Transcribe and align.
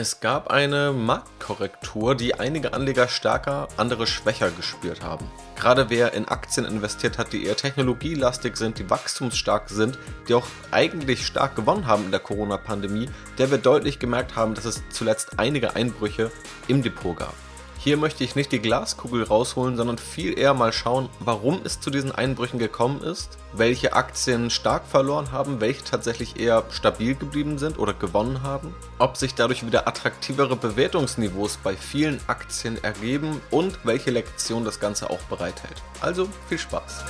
Es 0.00 0.20
gab 0.20 0.48
eine 0.48 0.94
Marktkorrektur, 0.94 2.14
die 2.14 2.34
einige 2.34 2.72
Anleger 2.72 3.06
stärker, 3.06 3.68
andere 3.76 4.06
schwächer 4.06 4.50
gespürt 4.50 5.02
haben. 5.02 5.30
Gerade 5.56 5.90
wer 5.90 6.14
in 6.14 6.26
Aktien 6.26 6.64
investiert 6.64 7.18
hat, 7.18 7.34
die 7.34 7.44
eher 7.44 7.54
technologielastig 7.54 8.56
sind, 8.56 8.78
die 8.78 8.88
wachstumsstark 8.88 9.68
sind, 9.68 9.98
die 10.26 10.32
auch 10.32 10.46
eigentlich 10.70 11.26
stark 11.26 11.54
gewonnen 11.54 11.86
haben 11.86 12.06
in 12.06 12.12
der 12.12 12.20
Corona-Pandemie, 12.20 13.10
der 13.36 13.50
wird 13.50 13.66
deutlich 13.66 13.98
gemerkt 13.98 14.36
haben, 14.36 14.54
dass 14.54 14.64
es 14.64 14.82
zuletzt 14.88 15.38
einige 15.38 15.76
Einbrüche 15.76 16.32
im 16.66 16.82
Depot 16.82 17.18
gab. 17.18 17.34
Hier 17.82 17.96
möchte 17.96 18.24
ich 18.24 18.36
nicht 18.36 18.52
die 18.52 18.58
Glaskugel 18.60 19.22
rausholen, 19.22 19.74
sondern 19.74 19.96
viel 19.96 20.38
eher 20.38 20.52
mal 20.52 20.70
schauen, 20.70 21.08
warum 21.18 21.62
es 21.64 21.80
zu 21.80 21.88
diesen 21.88 22.12
Einbrüchen 22.12 22.58
gekommen 22.58 23.02
ist, 23.02 23.38
welche 23.54 23.94
Aktien 23.94 24.50
stark 24.50 24.84
verloren 24.84 25.32
haben, 25.32 25.62
welche 25.62 25.82
tatsächlich 25.82 26.38
eher 26.38 26.64
stabil 26.68 27.14
geblieben 27.14 27.56
sind 27.56 27.78
oder 27.78 27.94
gewonnen 27.94 28.42
haben, 28.42 28.74
ob 28.98 29.16
sich 29.16 29.34
dadurch 29.34 29.64
wieder 29.64 29.88
attraktivere 29.88 30.56
Bewertungsniveaus 30.56 31.56
bei 31.56 31.74
vielen 31.74 32.20
Aktien 32.26 32.76
ergeben 32.84 33.40
und 33.50 33.78
welche 33.82 34.10
Lektion 34.10 34.66
das 34.66 34.78
Ganze 34.78 35.08
auch 35.08 35.22
bereithält. 35.30 35.82
Also 36.02 36.28
viel 36.50 36.58
Spaß! 36.58 37.02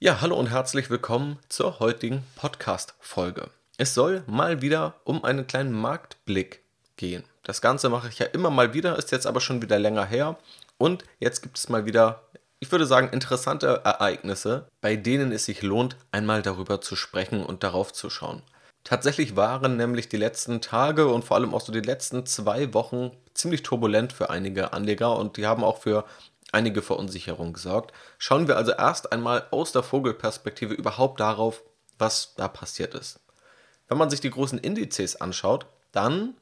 Ja, 0.00 0.20
hallo 0.20 0.36
und 0.36 0.50
herzlich 0.50 0.90
willkommen 0.90 1.38
zur 1.48 1.80
heutigen 1.80 2.24
Podcast-Folge. 2.36 3.48
Es 3.78 3.94
soll 3.94 4.22
mal 4.26 4.60
wieder 4.60 4.94
um 5.04 5.24
einen 5.24 5.46
kleinen 5.46 5.72
Marktblick 5.72 6.62
gehen. 6.96 7.24
Das 7.42 7.62
Ganze 7.62 7.88
mache 7.88 8.08
ich 8.08 8.18
ja 8.18 8.26
immer 8.26 8.50
mal 8.50 8.74
wieder, 8.74 8.96
ist 8.98 9.12
jetzt 9.12 9.26
aber 9.26 9.40
schon 9.40 9.62
wieder 9.62 9.78
länger 9.78 10.04
her. 10.04 10.38
Und 10.78 11.04
jetzt 11.18 11.42
gibt 11.42 11.58
es 11.58 11.68
mal 11.68 11.86
wieder, 11.86 12.22
ich 12.60 12.70
würde 12.70 12.86
sagen, 12.86 13.08
interessante 13.08 13.80
Ereignisse, 13.84 14.68
bei 14.80 14.96
denen 14.96 15.32
es 15.32 15.46
sich 15.46 15.62
lohnt, 15.62 15.96
einmal 16.12 16.42
darüber 16.42 16.80
zu 16.80 16.96
sprechen 16.96 17.44
und 17.44 17.64
darauf 17.64 17.92
zu 17.92 18.10
schauen. 18.10 18.42
Tatsächlich 18.84 19.36
waren 19.36 19.76
nämlich 19.76 20.08
die 20.08 20.16
letzten 20.16 20.60
Tage 20.60 21.06
und 21.06 21.24
vor 21.24 21.36
allem 21.36 21.54
auch 21.54 21.60
so 21.60 21.72
die 21.72 21.80
letzten 21.80 22.26
zwei 22.26 22.74
Wochen 22.74 23.12
ziemlich 23.32 23.62
turbulent 23.62 24.12
für 24.12 24.30
einige 24.30 24.72
Anleger 24.72 25.16
und 25.16 25.36
die 25.36 25.46
haben 25.46 25.64
auch 25.64 25.78
für 25.78 26.04
einige 26.52 26.82
Verunsicherung 26.82 27.52
gesorgt. 27.52 27.92
Schauen 28.18 28.48
wir 28.48 28.56
also 28.56 28.72
erst 28.72 29.12
einmal 29.12 29.46
aus 29.50 29.72
der 29.72 29.82
Vogelperspektive 29.82 30.74
überhaupt 30.74 31.20
darauf, 31.20 31.62
was 31.98 32.34
da 32.36 32.48
passiert 32.48 32.94
ist. 32.94 33.20
Wenn 33.92 33.98
man 33.98 34.08
sich 34.08 34.20
die 34.20 34.30
großen 34.30 34.58
Indizes 34.58 35.20
anschaut, 35.20 35.66
dann 35.92 36.32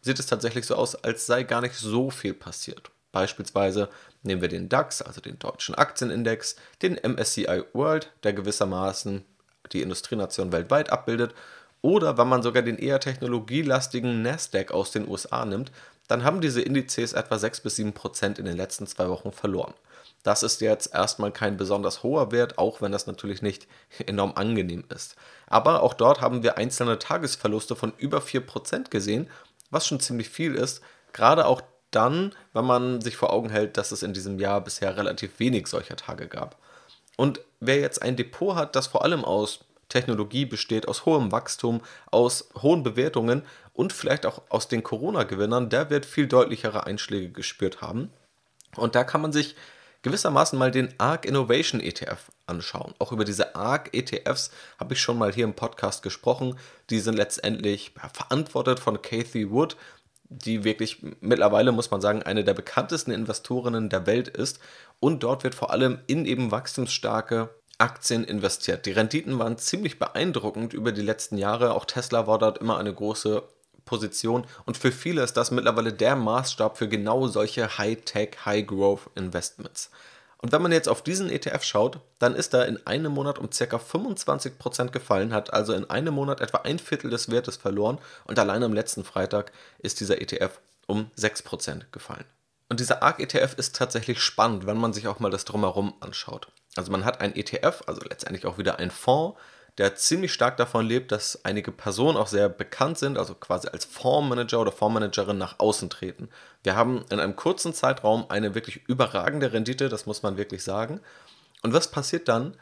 sieht 0.00 0.18
es 0.18 0.26
tatsächlich 0.26 0.66
so 0.66 0.74
aus, 0.74 0.96
als 0.96 1.24
sei 1.24 1.44
gar 1.44 1.60
nicht 1.60 1.76
so 1.76 2.10
viel 2.10 2.34
passiert. 2.34 2.90
Beispielsweise 3.12 3.88
nehmen 4.24 4.42
wir 4.42 4.48
den 4.48 4.68
DAX, 4.68 5.00
also 5.00 5.20
den 5.20 5.38
deutschen 5.38 5.76
Aktienindex, 5.76 6.56
den 6.82 6.94
MSCI 6.96 7.62
World, 7.74 8.10
der 8.24 8.32
gewissermaßen 8.32 9.24
die 9.70 9.82
Industrienation 9.82 10.50
weltweit 10.50 10.90
abbildet, 10.90 11.32
oder 11.80 12.18
wenn 12.18 12.26
man 12.26 12.42
sogar 12.42 12.64
den 12.64 12.76
eher 12.76 12.98
technologielastigen 12.98 14.22
Nasdaq 14.22 14.72
aus 14.72 14.90
den 14.90 15.06
USA 15.06 15.44
nimmt, 15.44 15.70
dann 16.08 16.24
haben 16.24 16.40
diese 16.40 16.60
Indizes 16.60 17.12
etwa 17.12 17.38
6 17.38 17.60
bis 17.60 17.76
7 17.76 17.92
Prozent 17.92 18.40
in 18.40 18.46
den 18.46 18.56
letzten 18.56 18.88
zwei 18.88 19.08
Wochen 19.08 19.30
verloren. 19.30 19.74
Das 20.22 20.42
ist 20.42 20.60
jetzt 20.60 20.94
erstmal 20.94 21.32
kein 21.32 21.56
besonders 21.56 22.02
hoher 22.02 22.30
Wert, 22.30 22.58
auch 22.58 22.82
wenn 22.82 22.92
das 22.92 23.06
natürlich 23.06 23.42
nicht 23.42 23.66
enorm 24.06 24.32
angenehm 24.34 24.84
ist. 24.94 25.16
Aber 25.46 25.82
auch 25.82 25.94
dort 25.94 26.20
haben 26.20 26.42
wir 26.42 26.58
einzelne 26.58 26.98
Tagesverluste 26.98 27.76
von 27.76 27.92
über 27.98 28.18
4% 28.18 28.90
gesehen, 28.90 29.30
was 29.70 29.86
schon 29.86 30.00
ziemlich 30.00 30.28
viel 30.28 30.54
ist, 30.54 30.82
gerade 31.12 31.46
auch 31.46 31.62
dann, 31.90 32.34
wenn 32.52 32.64
man 32.64 33.00
sich 33.00 33.16
vor 33.16 33.32
Augen 33.32 33.50
hält, 33.50 33.76
dass 33.76 33.92
es 33.92 34.02
in 34.02 34.12
diesem 34.12 34.38
Jahr 34.38 34.60
bisher 34.60 34.96
relativ 34.96 35.38
wenig 35.38 35.66
solcher 35.66 35.96
Tage 35.96 36.28
gab. 36.28 36.56
Und 37.16 37.40
wer 37.58 37.80
jetzt 37.80 38.02
ein 38.02 38.16
Depot 38.16 38.54
hat, 38.54 38.76
das 38.76 38.86
vor 38.86 39.04
allem 39.04 39.24
aus 39.24 39.60
Technologie 39.88 40.46
besteht, 40.46 40.86
aus 40.86 41.04
hohem 41.04 41.32
Wachstum, 41.32 41.82
aus 42.10 42.48
hohen 42.62 42.82
Bewertungen 42.82 43.42
und 43.74 43.92
vielleicht 43.92 44.24
auch 44.24 44.42
aus 44.48 44.68
den 44.68 44.82
Corona-Gewinnern, 44.82 45.68
der 45.68 45.90
wird 45.90 46.06
viel 46.06 46.28
deutlichere 46.28 46.84
Einschläge 46.86 47.30
gespürt 47.30 47.82
haben. 47.82 48.12
Und 48.76 48.94
da 48.94 49.02
kann 49.02 49.20
man 49.20 49.32
sich 49.32 49.56
gewissermaßen 50.02 50.58
mal 50.58 50.70
den 50.70 50.94
ARC 50.98 51.26
Innovation 51.26 51.80
ETF 51.80 52.30
anschauen. 52.46 52.94
Auch 52.98 53.12
über 53.12 53.24
diese 53.24 53.54
ARC 53.54 53.90
ETFs 53.92 54.50
habe 54.78 54.94
ich 54.94 55.00
schon 55.00 55.18
mal 55.18 55.32
hier 55.32 55.44
im 55.44 55.54
Podcast 55.54 56.02
gesprochen. 56.02 56.58
Die 56.88 57.00
sind 57.00 57.16
letztendlich 57.16 57.92
verantwortet 58.12 58.80
von 58.80 59.02
Kathy 59.02 59.50
Wood, 59.50 59.76
die 60.30 60.64
wirklich 60.64 61.02
mittlerweile, 61.20 61.72
muss 61.72 61.90
man 61.90 62.00
sagen, 62.00 62.22
eine 62.22 62.44
der 62.44 62.54
bekanntesten 62.54 63.10
Investorinnen 63.10 63.88
der 63.88 64.06
Welt 64.06 64.28
ist. 64.28 64.60
Und 65.00 65.22
dort 65.22 65.44
wird 65.44 65.54
vor 65.54 65.70
allem 65.70 65.98
in 66.06 66.24
eben 66.24 66.50
wachstumsstarke 66.50 67.50
Aktien 67.78 68.24
investiert. 68.24 68.86
Die 68.86 68.92
Renditen 68.92 69.38
waren 69.38 69.58
ziemlich 69.58 69.98
beeindruckend 69.98 70.74
über 70.74 70.92
die 70.92 71.02
letzten 71.02 71.38
Jahre. 71.38 71.74
Auch 71.74 71.84
Tesla 71.84 72.26
war 72.26 72.38
dort 72.38 72.58
immer 72.58 72.78
eine 72.78 72.92
große 72.92 73.42
Position 73.90 74.46
und 74.66 74.76
für 74.76 74.92
viele 74.92 75.22
ist 75.22 75.36
das 75.36 75.50
mittlerweile 75.50 75.92
der 75.92 76.14
Maßstab 76.14 76.78
für 76.78 76.88
genau 76.88 77.26
solche 77.26 77.76
High-Tech, 77.76 78.46
High-Growth 78.46 79.10
Investments. 79.16 79.90
Und 80.38 80.52
wenn 80.52 80.62
man 80.62 80.70
jetzt 80.70 80.88
auf 80.88 81.02
diesen 81.02 81.28
ETF 81.28 81.64
schaut, 81.64 81.98
dann 82.20 82.36
ist 82.36 82.54
er 82.54 82.66
in 82.66 82.86
einem 82.86 83.12
Monat 83.12 83.40
um 83.40 83.50
ca. 83.50 83.76
25% 83.76 84.90
gefallen, 84.90 85.34
hat 85.34 85.52
also 85.52 85.74
in 85.74 85.90
einem 85.90 86.14
Monat 86.14 86.40
etwa 86.40 86.58
ein 86.58 86.78
Viertel 86.78 87.10
des 87.10 87.30
Wertes 87.32 87.56
verloren 87.56 87.98
und 88.26 88.38
allein 88.38 88.62
am 88.62 88.72
letzten 88.72 89.02
Freitag 89.02 89.50
ist 89.80 89.98
dieser 89.98 90.20
ETF 90.22 90.60
um 90.86 91.10
6% 91.18 91.82
gefallen. 91.90 92.24
Und 92.68 92.78
dieser 92.78 93.02
ARK-ETF 93.02 93.54
ist 93.58 93.74
tatsächlich 93.74 94.22
spannend, 94.22 94.66
wenn 94.66 94.76
man 94.76 94.92
sich 94.92 95.08
auch 95.08 95.18
mal 95.18 95.32
das 95.32 95.44
drumherum 95.44 95.94
anschaut. 95.98 96.46
Also 96.76 96.92
man 96.92 97.04
hat 97.04 97.20
ein 97.20 97.34
ETF, 97.34 97.82
also 97.88 98.02
letztendlich 98.08 98.46
auch 98.46 98.56
wieder 98.56 98.78
ein 98.78 98.92
Fonds, 98.92 99.36
der 99.78 99.94
ziemlich 99.94 100.32
stark 100.32 100.56
davon 100.56 100.86
lebt, 100.86 101.12
dass 101.12 101.44
einige 101.44 101.72
Personen 101.72 102.16
auch 102.16 102.26
sehr 102.26 102.48
bekannt 102.48 102.98
sind, 102.98 103.18
also 103.18 103.34
quasi 103.34 103.68
als 103.68 103.84
Fondsmanager 103.84 104.60
oder 104.60 104.72
Fondsmanagerin 104.72 105.38
nach 105.38 105.58
außen 105.58 105.90
treten. 105.90 106.28
Wir 106.62 106.76
haben 106.76 107.04
in 107.10 107.20
einem 107.20 107.36
kurzen 107.36 107.72
Zeitraum 107.72 108.26
eine 108.28 108.54
wirklich 108.54 108.82
überragende 108.88 109.52
Rendite, 109.52 109.88
das 109.88 110.06
muss 110.06 110.22
man 110.22 110.36
wirklich 110.36 110.64
sagen. 110.64 111.00
Und 111.62 111.72
was 111.72 111.90
passiert 111.90 112.28
dann? 112.28 112.56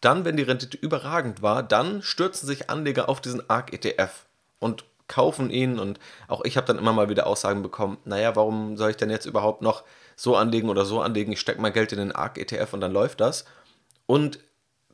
Dann, 0.00 0.24
wenn 0.24 0.36
die 0.36 0.42
Rendite 0.42 0.76
überragend 0.76 1.40
war, 1.40 1.62
dann 1.62 2.02
stürzen 2.02 2.46
sich 2.46 2.68
Anleger 2.68 3.08
auf 3.08 3.20
diesen 3.20 3.48
ARK-ETF 3.48 4.26
und 4.58 4.84
kaufen 5.08 5.50
ihn. 5.50 5.78
Und 5.78 5.98
auch 6.28 6.44
ich 6.44 6.56
habe 6.56 6.66
dann 6.66 6.78
immer 6.78 6.92
mal 6.92 7.08
wieder 7.08 7.26
Aussagen 7.26 7.62
bekommen, 7.62 7.98
naja, 8.04 8.36
warum 8.36 8.76
soll 8.76 8.90
ich 8.90 8.96
denn 8.96 9.10
jetzt 9.10 9.26
überhaupt 9.26 9.62
noch 9.62 9.84
so 10.16 10.36
anlegen 10.36 10.68
oder 10.68 10.84
so 10.84 11.00
anlegen? 11.00 11.32
Ich 11.32 11.40
stecke 11.40 11.60
mein 11.60 11.72
Geld 11.72 11.92
in 11.92 11.98
den 11.98 12.12
ARK-ETF 12.12 12.74
und 12.74 12.80
dann 12.80 12.92
läuft 12.92 13.20
das. 13.20 13.44
Und 14.06 14.40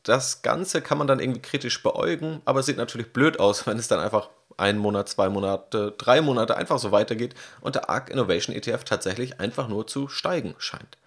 das 0.03 0.41
Ganze 0.41 0.81
kann 0.81 0.97
man 0.97 1.07
dann 1.07 1.19
irgendwie 1.19 1.41
kritisch 1.41 1.81
beäugen, 1.83 2.41
aber 2.45 2.61
es 2.61 2.65
sieht 2.65 2.77
natürlich 2.77 3.13
blöd 3.13 3.39
aus, 3.39 3.65
wenn 3.67 3.77
es 3.77 3.87
dann 3.87 3.99
einfach 3.99 4.29
einen 4.57 4.79
Monat, 4.79 5.09
zwei 5.09 5.29
Monate, 5.29 5.93
drei 5.97 6.21
Monate 6.21 6.55
einfach 6.55 6.77
so 6.79 6.91
weitergeht 6.91 7.35
und 7.61 7.75
der 7.75 7.89
ARC 7.89 8.09
Innovation 8.09 8.55
ETF 8.55 8.83
tatsächlich 8.83 9.39
einfach 9.39 9.67
nur 9.67 9.87
zu 9.87 10.07
steigen 10.07 10.55
scheint. 10.57 10.97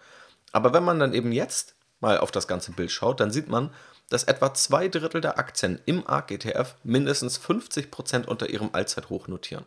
Aber 0.53 0.73
wenn 0.73 0.85
man 0.85 0.99
dann 0.99 1.15
eben 1.15 1.33
jetzt 1.33 1.75
mal 2.01 2.19
auf 2.19 2.31
das 2.31 2.49
ganze 2.49 2.73
Bild 2.73 2.91
schaut, 2.91 3.21
dann 3.21 3.31
sieht 3.31 3.49
man, 3.49 3.71
dass 4.09 4.25
etwa 4.25 4.53
zwei 4.55 4.89
Drittel 4.89 5.21
der 5.21 5.39
Aktien 5.39 5.81
im 5.87 6.07
ARC 6.07 6.31
ETF 6.31 6.75
mindestens 6.85 7.41
50% 7.41 8.27
unter 8.27 8.51
ihrem 8.51 8.71
Allzeithoch 8.73 9.29
notieren. 9.29 9.65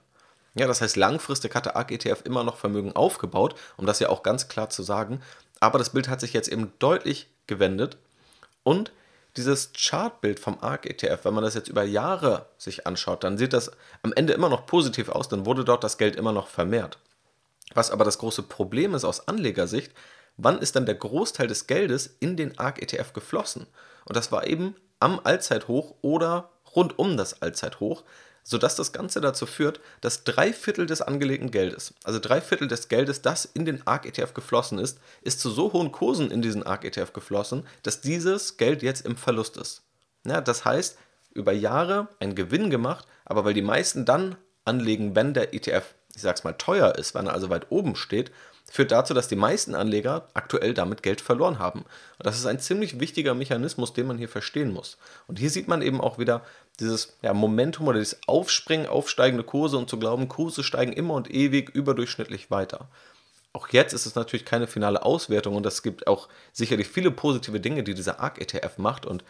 Ja, 0.54 0.68
das 0.68 0.82
heißt, 0.82 0.96
langfristig 0.96 1.54
hat 1.56 1.66
der 1.66 1.76
ARC 1.76 1.92
ETF 1.92 2.22
immer 2.24 2.44
noch 2.44 2.58
Vermögen 2.58 2.96
aufgebaut, 2.96 3.56
um 3.78 3.86
das 3.86 4.00
ja 4.00 4.10
auch 4.10 4.24
ganz 4.24 4.48
klar 4.48 4.70
zu 4.70 4.84
sagen. 4.84 5.22
Aber 5.60 5.78
das 5.80 5.92
Bild 5.92 6.08
hat 6.10 6.20
sich 6.20 6.34
jetzt 6.34 6.50
eben 6.50 6.74
deutlich 6.80 7.30
gewendet 7.48 7.98
und 8.64 8.92
dieses 9.38 9.72
Chartbild 9.74 10.40
vom 10.40 10.58
ARC 10.62 10.86
ETF, 10.86 11.24
wenn 11.24 11.34
man 11.34 11.44
das 11.44 11.54
jetzt 11.54 11.70
über 11.70 11.84
Jahre 11.84 12.48
sich 12.58 12.88
anschaut, 12.88 13.24
dann 13.24 13.38
sieht 13.38 13.54
das 13.54 13.72
am 14.02 14.14
Ende 14.14 14.34
immer 14.34 14.50
noch 14.50 14.66
positiv 14.66 15.10
aus, 15.10 15.30
dann 15.30 15.46
wurde 15.46 15.64
dort 15.64 15.84
das 15.84 15.98
Geld 15.98 16.16
immer 16.16 16.34
noch 16.34 16.48
vermehrt. 16.48 17.00
Was 17.74 17.92
aber 17.92 18.04
das 18.04 18.18
große 18.18 18.44
Problem 18.44 18.94
ist 18.94 19.06
aus 19.06 19.28
Anlegersicht, 19.28 19.92
wann 20.38 20.60
ist 20.60 20.76
dann 20.76 20.86
der 20.86 20.96
Großteil 20.96 21.48
des 21.48 21.68
Geldes 21.68 22.18
in 22.20 22.36
den 22.36 22.58
ARC 22.58 22.82
ETF 22.82 23.14
geflossen? 23.14 23.68
Und 24.06 24.16
das 24.16 24.32
war 24.32 24.48
eben 24.48 24.76
am 25.00 25.20
Allzeithoch 25.24 25.96
oder 26.02 26.50
rund 26.76 26.98
um 26.98 27.18
das 27.18 27.42
Allzeithoch, 27.42 28.04
sodass 28.48 28.78
das 28.78 28.94
Ganze 28.94 29.20
dazu 29.20 29.46
führt, 29.46 29.82
dass 30.00 30.24
drei 30.24 30.54
Viertel 30.54 30.86
des 30.86 31.02
angelegten 31.02 31.52
Geldes, 31.52 31.94
also 32.06 32.18
drei 32.18 32.40
Viertel 32.40 32.70
des 32.70 32.88
Geldes, 32.88 33.22
das 33.22 33.44
in 33.44 33.66
den 33.66 33.86
ARK-ETF 33.86 34.34
geflossen 34.34 34.80
ist, 34.80 35.00
ist 35.22 35.42
zu 35.42 35.50
so 35.50 35.74
hohen 35.74 35.92
Kursen 35.92 36.32
in 36.32 36.42
diesen 36.42 36.64
ARK-ETF 36.64 37.12
geflossen, 37.12 37.68
dass 37.84 38.00
dieses 38.00 38.56
Geld 38.56 38.84
jetzt 38.84 39.06
im 39.06 39.18
Verlust 39.18 39.58
ist. 39.58 39.82
Ja, 40.26 40.40
das 40.40 40.64
heißt, 40.64 40.98
über 41.34 41.52
Jahre 41.52 42.08
ein 42.22 42.36
Gewinn 42.36 42.70
gemacht, 42.70 43.06
aber 43.26 43.44
weil 43.44 43.54
die 43.54 43.62
meisten 43.62 44.06
dann 44.06 44.38
anlegen, 44.64 45.14
wenn 45.14 45.34
der 45.34 45.54
ETF, 45.54 45.94
ich 46.16 46.22
sag's 46.22 46.46
mal, 46.46 46.54
teuer 46.54 46.96
ist, 46.96 47.16
wenn 47.16 47.28
er 47.28 47.34
also 47.34 47.50
weit 47.50 47.70
oben 47.70 47.98
steht, 47.98 48.32
führt 48.70 48.92
dazu, 48.92 49.14
dass 49.14 49.28
die 49.28 49.36
meisten 49.36 49.76
Anleger 49.76 50.28
aktuell 50.34 50.74
damit 50.74 51.04
Geld 51.04 51.22
verloren 51.22 51.60
haben. 51.60 51.80
Und 51.80 52.26
das 52.26 52.38
ist 52.38 52.46
ein 52.46 52.60
ziemlich 52.60 53.00
wichtiger 53.00 53.34
Mechanismus, 53.34 53.94
den 53.94 54.08
man 54.08 54.18
hier 54.18 54.30
verstehen 54.30 54.72
muss. 54.72 54.98
Und 55.28 55.40
hier 55.40 55.50
sieht 55.50 55.68
man 55.68 55.82
eben 55.82 56.02
auch 56.02 56.20
wieder 56.20 56.44
dieses 56.80 57.18
ja, 57.22 57.34
Momentum 57.34 57.88
oder 57.88 58.00
dieses 58.00 58.20
Aufspringen, 58.28 58.88
aufsteigende 58.88 59.44
Kurse 59.44 59.78
und 59.78 59.90
zu 59.90 59.98
glauben, 59.98 60.28
Kurse 60.28 60.64
steigen 60.64 60.94
immer 60.94 61.16
und 61.16 61.32
ewig 61.32 61.70
überdurchschnittlich 61.70 62.52
weiter. 62.52 62.88
Auch 63.54 63.70
jetzt 63.70 63.94
ist 63.94 64.06
es 64.06 64.16
natürlich 64.16 64.46
keine 64.46 64.68
finale 64.68 65.04
Auswertung 65.04 65.56
und 65.56 65.66
es 65.66 65.82
gibt 65.82 66.06
auch 66.06 66.28
sicherlich 66.54 66.88
viele 66.88 67.10
positive 67.10 67.60
Dinge, 67.60 67.84
die 67.84 67.96
dieser 67.96 68.20
ARK-ETF 68.20 68.78
macht 68.78 69.06
und 69.06 69.24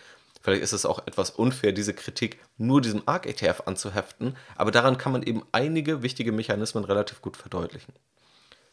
Vielleicht 0.47 0.63
ist 0.63 0.71
es 0.71 0.85
auch 0.85 1.05
etwas 1.05 1.31
unfair, 1.31 1.73
diese 1.73 1.94
Kritik 1.94 2.39
nur 2.57 2.79
diesem 2.79 3.03
ARC-ETF 3.05 3.63
anzuheften, 3.65 4.38
aber 4.55 4.71
daran 4.71 4.97
kann 4.97 5.11
man 5.11 5.23
eben 5.23 5.43
einige 5.51 6.03
wichtige 6.03 6.31
Mechanismen 6.31 6.85
relativ 6.85 7.21
gut 7.21 7.35
verdeutlichen. 7.35 7.93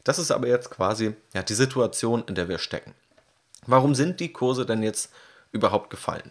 Das 0.04 0.20
ist 0.20 0.30
aber 0.30 0.46
jetzt 0.46 0.70
quasi 0.70 1.16
ja, 1.34 1.42
die 1.42 1.54
Situation, 1.54 2.22
in 2.28 2.36
der 2.36 2.48
wir 2.48 2.58
stecken. 2.58 2.94
Warum 3.66 3.96
sind 3.96 4.20
die 4.20 4.32
Kurse 4.32 4.66
denn 4.66 4.84
jetzt 4.84 5.10
überhaupt 5.50 5.90
gefallen? 5.90 6.30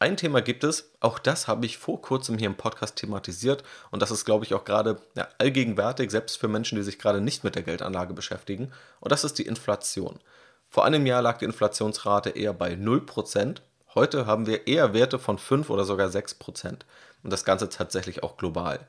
Ein 0.00 0.16
Thema 0.16 0.42
gibt 0.42 0.62
es, 0.62 0.92
auch 1.00 1.18
das 1.18 1.48
habe 1.48 1.66
ich 1.66 1.76
vor 1.76 2.00
kurzem 2.00 2.38
hier 2.38 2.46
im 2.46 2.54
Podcast 2.54 2.94
thematisiert 2.94 3.64
und 3.90 4.00
das 4.00 4.12
ist, 4.12 4.24
glaube 4.24 4.44
ich, 4.44 4.54
auch 4.54 4.64
gerade 4.64 5.00
ja, 5.16 5.26
allgegenwärtig, 5.38 6.12
selbst 6.12 6.38
für 6.38 6.46
Menschen, 6.46 6.76
die 6.76 6.84
sich 6.84 7.00
gerade 7.00 7.20
nicht 7.20 7.42
mit 7.42 7.56
der 7.56 7.64
Geldanlage 7.64 8.14
beschäftigen, 8.14 8.70
und 9.00 9.10
das 9.10 9.24
ist 9.24 9.38
die 9.40 9.46
Inflation. 9.46 10.20
Vor 10.68 10.84
einem 10.84 11.04
Jahr 11.04 11.20
lag 11.20 11.38
die 11.38 11.46
Inflationsrate 11.46 12.30
eher 12.30 12.52
bei 12.52 12.74
0%, 12.74 13.56
heute 13.96 14.26
haben 14.26 14.46
wir 14.46 14.68
eher 14.68 14.94
Werte 14.94 15.18
von 15.18 15.36
5 15.36 15.68
oder 15.68 15.84
sogar 15.84 16.08
6% 16.10 16.76
und 17.24 17.32
das 17.32 17.44
Ganze 17.44 17.68
tatsächlich 17.68 18.22
auch 18.22 18.36
global. 18.36 18.86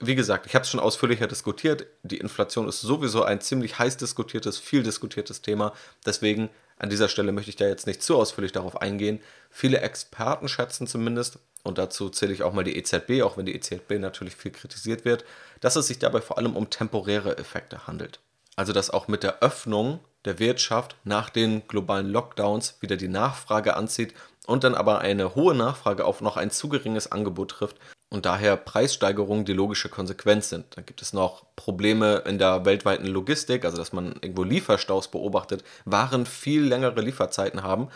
Wie 0.00 0.14
gesagt, 0.14 0.46
ich 0.46 0.54
habe 0.54 0.62
es 0.62 0.70
schon 0.70 0.80
ausführlicher 0.80 1.28
diskutiert. 1.28 1.86
Die 2.02 2.16
Inflation 2.16 2.66
ist 2.66 2.80
sowieso 2.80 3.22
ein 3.22 3.40
ziemlich 3.40 3.78
heiß 3.78 3.98
diskutiertes, 3.98 4.58
viel 4.58 4.82
diskutiertes 4.82 5.42
Thema. 5.42 5.74
Deswegen 6.04 6.48
an 6.82 6.90
dieser 6.90 7.08
Stelle 7.08 7.30
möchte 7.30 7.48
ich 7.48 7.56
da 7.56 7.66
jetzt 7.66 7.86
nicht 7.86 8.02
zu 8.02 8.16
ausführlich 8.16 8.50
darauf 8.50 8.82
eingehen. 8.82 9.20
Viele 9.50 9.80
Experten 9.80 10.48
schätzen 10.48 10.88
zumindest, 10.88 11.38
und 11.62 11.78
dazu 11.78 12.10
zähle 12.10 12.32
ich 12.32 12.42
auch 12.42 12.52
mal 12.52 12.64
die 12.64 12.76
EZB, 12.76 13.22
auch 13.22 13.36
wenn 13.36 13.46
die 13.46 13.54
EZB 13.54 13.92
natürlich 14.00 14.34
viel 14.34 14.50
kritisiert 14.50 15.04
wird, 15.04 15.24
dass 15.60 15.76
es 15.76 15.86
sich 15.86 16.00
dabei 16.00 16.20
vor 16.20 16.38
allem 16.38 16.56
um 16.56 16.70
temporäre 16.70 17.38
Effekte 17.38 17.86
handelt. 17.86 18.18
Also 18.56 18.72
dass 18.72 18.90
auch 18.90 19.06
mit 19.06 19.22
der 19.22 19.40
Öffnung 19.42 20.00
der 20.24 20.40
Wirtschaft 20.40 20.96
nach 21.04 21.30
den 21.30 21.66
globalen 21.68 22.08
Lockdowns 22.08 22.74
wieder 22.80 22.96
die 22.96 23.06
Nachfrage 23.06 23.76
anzieht 23.76 24.12
und 24.46 24.64
dann 24.64 24.74
aber 24.74 24.98
eine 24.98 25.36
hohe 25.36 25.54
Nachfrage 25.54 26.04
auf 26.04 26.20
noch 26.20 26.36
ein 26.36 26.50
zu 26.50 26.68
geringes 26.68 27.12
Angebot 27.12 27.52
trifft 27.52 27.76
und 28.12 28.26
daher 28.26 28.58
Preissteigerungen 28.58 29.46
die 29.46 29.54
logische 29.54 29.88
Konsequenz 29.88 30.50
sind. 30.50 30.76
Dann 30.76 30.84
gibt 30.84 31.00
es 31.00 31.14
noch 31.14 31.46
Probleme 31.56 32.22
in 32.26 32.38
der 32.38 32.66
weltweiten 32.66 33.06
Logistik, 33.06 33.64
also 33.64 33.78
dass 33.78 33.94
man 33.94 34.12
irgendwo 34.20 34.42
Lieferstaus 34.42 35.10
beobachtet, 35.10 35.64
Waren 35.86 36.26
viel 36.26 36.62
längere 36.62 37.00
Lieferzeiten 37.00 37.62
haben 37.62 37.88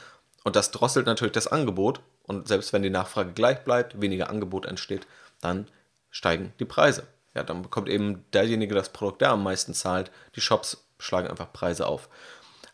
und 0.43 0.57
das 0.57 0.71
drosselt 0.71 1.05
natürlich 1.05 1.35
das 1.35 1.49
Angebot 1.49 2.01
und 2.23 2.49
selbst 2.49 2.73
wenn 2.73 2.83
die 2.83 2.89
Nachfrage 2.89 3.33
gleich 3.33 3.63
bleibt, 3.63 4.01
weniger 4.01 4.31
Angebot 4.31 4.65
entsteht, 4.65 5.07
dann 5.43 5.69
steigen 6.11 6.55
die 6.61 6.65
Preise. 6.65 7.07
Ja, 7.35 7.43
dann 7.43 7.61
bekommt 7.61 7.91
eben 7.91 8.25
derjenige 8.33 8.75
das 8.75 8.89
Produkt, 8.89 9.21
der 9.21 9.33
am 9.33 9.43
meisten 9.43 9.75
zahlt. 9.75 10.11
Die 10.35 10.41
Shops 10.41 10.87
schlagen 10.99 11.29
einfach 11.29 11.53
Preise 11.53 11.87
auf. 11.87 12.09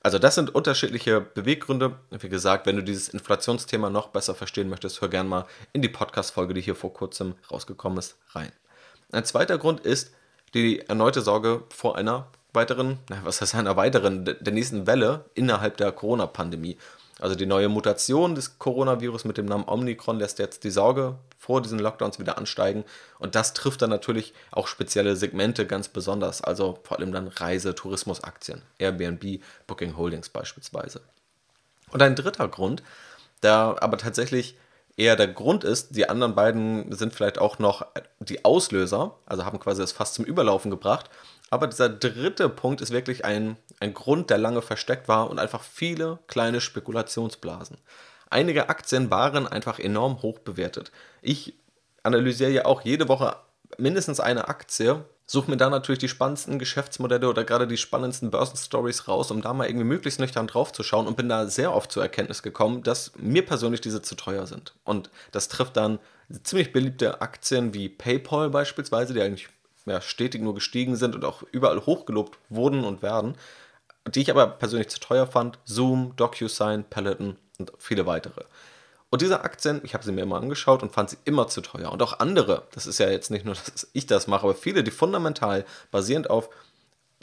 Also 0.02 0.18
das 0.18 0.34
sind 0.34 0.54
unterschiedliche 0.54 1.20
Beweggründe. 1.20 1.96
Wie 2.10 2.28
gesagt, 2.28 2.66
wenn 2.66 2.76
du 2.76 2.82
dieses 2.82 3.08
Inflationsthema 3.08 3.88
noch 3.88 4.08
besser 4.08 4.34
verstehen 4.34 4.68
möchtest, 4.68 5.00
hör 5.00 5.08
gerne 5.08 5.28
mal 5.28 5.46
in 5.72 5.80
die 5.80 5.88
Podcast-Folge, 5.88 6.54
die 6.54 6.60
hier 6.60 6.74
vor 6.74 6.92
kurzem 6.92 7.34
rausgekommen 7.50 7.98
ist, 7.98 8.16
rein. 8.30 8.50
Ein 9.12 9.24
zweiter 9.24 9.58
Grund 9.58 9.80
ist 9.80 10.12
die 10.54 10.80
erneute 10.80 11.22
Sorge 11.22 11.62
vor 11.70 11.96
einer 11.96 12.26
weiteren, 12.52 12.98
was 13.22 13.40
heißt 13.40 13.54
einer 13.54 13.76
weiteren, 13.76 14.24
der 14.24 14.52
nächsten 14.52 14.86
Welle 14.86 15.24
innerhalb 15.34 15.76
der 15.76 15.92
Corona-Pandemie. 15.92 16.76
Also 17.20 17.36
die 17.36 17.46
neue 17.46 17.68
Mutation 17.68 18.34
des 18.34 18.58
Coronavirus 18.58 19.24
mit 19.24 19.38
dem 19.38 19.46
Namen 19.46 19.68
Omikron 19.68 20.18
lässt 20.18 20.40
jetzt 20.40 20.64
die 20.64 20.70
Sorge 20.70 21.16
vor 21.42 21.60
diesen 21.60 21.80
Lockdowns 21.80 22.20
wieder 22.20 22.38
ansteigen. 22.38 22.84
Und 23.18 23.34
das 23.34 23.52
trifft 23.52 23.82
dann 23.82 23.90
natürlich 23.90 24.32
auch 24.52 24.68
spezielle 24.68 25.16
Segmente 25.16 25.66
ganz 25.66 25.88
besonders, 25.88 26.40
also 26.40 26.78
vor 26.84 26.98
allem 26.98 27.10
dann 27.10 27.26
Reise-, 27.26 27.74
Tourismusaktien, 27.74 28.62
Airbnb, 28.78 29.42
Booking 29.66 29.96
Holdings 29.96 30.28
beispielsweise. 30.28 31.00
Und 31.90 32.00
ein 32.00 32.14
dritter 32.14 32.46
Grund, 32.46 32.84
der 33.42 33.76
aber 33.80 33.98
tatsächlich 33.98 34.56
eher 34.96 35.16
der 35.16 35.26
Grund 35.26 35.64
ist, 35.64 35.96
die 35.96 36.08
anderen 36.08 36.36
beiden 36.36 36.92
sind 36.92 37.12
vielleicht 37.12 37.38
auch 37.38 37.58
noch 37.58 37.86
die 38.20 38.44
Auslöser, 38.44 39.18
also 39.26 39.44
haben 39.44 39.58
quasi 39.58 39.80
das 39.80 39.90
fast 39.90 40.14
zum 40.14 40.24
Überlaufen 40.24 40.70
gebracht. 40.70 41.10
Aber 41.50 41.66
dieser 41.66 41.88
dritte 41.88 42.48
Punkt 42.48 42.80
ist 42.80 42.92
wirklich 42.92 43.24
ein, 43.24 43.56
ein 43.80 43.94
Grund, 43.94 44.30
der 44.30 44.38
lange 44.38 44.62
versteckt 44.62 45.08
war 45.08 45.28
und 45.28 45.40
einfach 45.40 45.64
viele 45.64 46.20
kleine 46.28 46.60
Spekulationsblasen. 46.60 47.78
Einige 48.32 48.70
Aktien 48.70 49.10
waren 49.10 49.46
einfach 49.46 49.78
enorm 49.78 50.22
hoch 50.22 50.38
bewertet. 50.38 50.90
Ich 51.20 51.54
analysiere 52.02 52.50
ja 52.50 52.64
auch 52.64 52.80
jede 52.80 53.08
Woche 53.08 53.36
mindestens 53.76 54.20
eine 54.20 54.48
Aktie, 54.48 55.04
suche 55.26 55.50
mir 55.50 55.58
da 55.58 55.68
natürlich 55.68 55.98
die 55.98 56.08
spannendsten 56.08 56.58
Geschäftsmodelle 56.58 57.28
oder 57.28 57.44
gerade 57.44 57.66
die 57.66 57.76
spannendsten 57.76 58.30
Börsenstories 58.30 59.06
raus, 59.06 59.30
um 59.30 59.42
da 59.42 59.52
mal 59.52 59.66
irgendwie 59.66 59.84
möglichst 59.84 60.18
nüchtern 60.18 60.46
drauf 60.46 60.72
zu 60.72 60.82
schauen 60.82 61.06
und 61.06 61.16
bin 61.16 61.28
da 61.28 61.46
sehr 61.46 61.74
oft 61.74 61.92
zur 61.92 62.02
Erkenntnis 62.02 62.42
gekommen, 62.42 62.82
dass 62.82 63.12
mir 63.16 63.44
persönlich 63.44 63.82
diese 63.82 64.00
zu 64.00 64.14
teuer 64.14 64.46
sind. 64.46 64.74
Und 64.84 65.10
das 65.30 65.48
trifft 65.48 65.76
dann 65.76 65.98
ziemlich 66.42 66.72
beliebte 66.72 67.20
Aktien 67.20 67.74
wie 67.74 67.90
PayPal 67.90 68.48
beispielsweise, 68.48 69.12
die 69.12 69.20
eigentlich 69.20 69.48
ja, 69.84 70.00
stetig 70.00 70.40
nur 70.40 70.54
gestiegen 70.54 70.96
sind 70.96 71.14
und 71.14 71.24
auch 71.24 71.42
überall 71.52 71.84
hochgelobt 71.84 72.38
wurden 72.48 72.84
und 72.84 73.02
werden, 73.02 73.36
die 74.08 74.20
ich 74.20 74.30
aber 74.30 74.46
persönlich 74.46 74.88
zu 74.88 75.00
teuer 75.00 75.26
fand. 75.26 75.58
Zoom, 75.64 76.14
DocuSign, 76.16 76.84
Peloton 76.84 77.36
und 77.70 77.72
viele 77.78 78.06
weitere. 78.06 78.44
Und 79.10 79.20
diese 79.20 79.42
Aktien, 79.42 79.80
ich 79.84 79.92
habe 79.92 80.04
sie 80.04 80.12
mir 80.12 80.22
immer 80.22 80.40
angeschaut 80.40 80.82
und 80.82 80.92
fand 80.92 81.10
sie 81.10 81.18
immer 81.24 81.46
zu 81.46 81.60
teuer. 81.60 81.92
Und 81.92 82.02
auch 82.02 82.18
andere, 82.20 82.66
das 82.72 82.86
ist 82.86 82.98
ja 82.98 83.10
jetzt 83.10 83.30
nicht 83.30 83.44
nur, 83.44 83.54
dass 83.74 83.88
ich 83.92 84.06
das 84.06 84.26
mache, 84.26 84.44
aber 84.44 84.54
viele, 84.54 84.82
die 84.82 84.90
fundamental 84.90 85.64
basierend 85.90 86.30
auf 86.30 86.48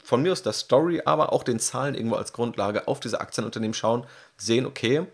von 0.02 0.22
mir 0.22 0.32
aus 0.32 0.42
der 0.42 0.54
Story, 0.54 1.02
aber 1.04 1.32
auch 1.32 1.42
den 1.42 1.60
Zahlen 1.60 1.94
irgendwo 1.94 2.16
als 2.16 2.32
Grundlage 2.32 2.88
auf 2.88 3.00
diese 3.00 3.20
Aktienunternehmen 3.20 3.74
schauen, 3.74 4.06
sehen, 4.36 4.64
okay, 4.66 5.06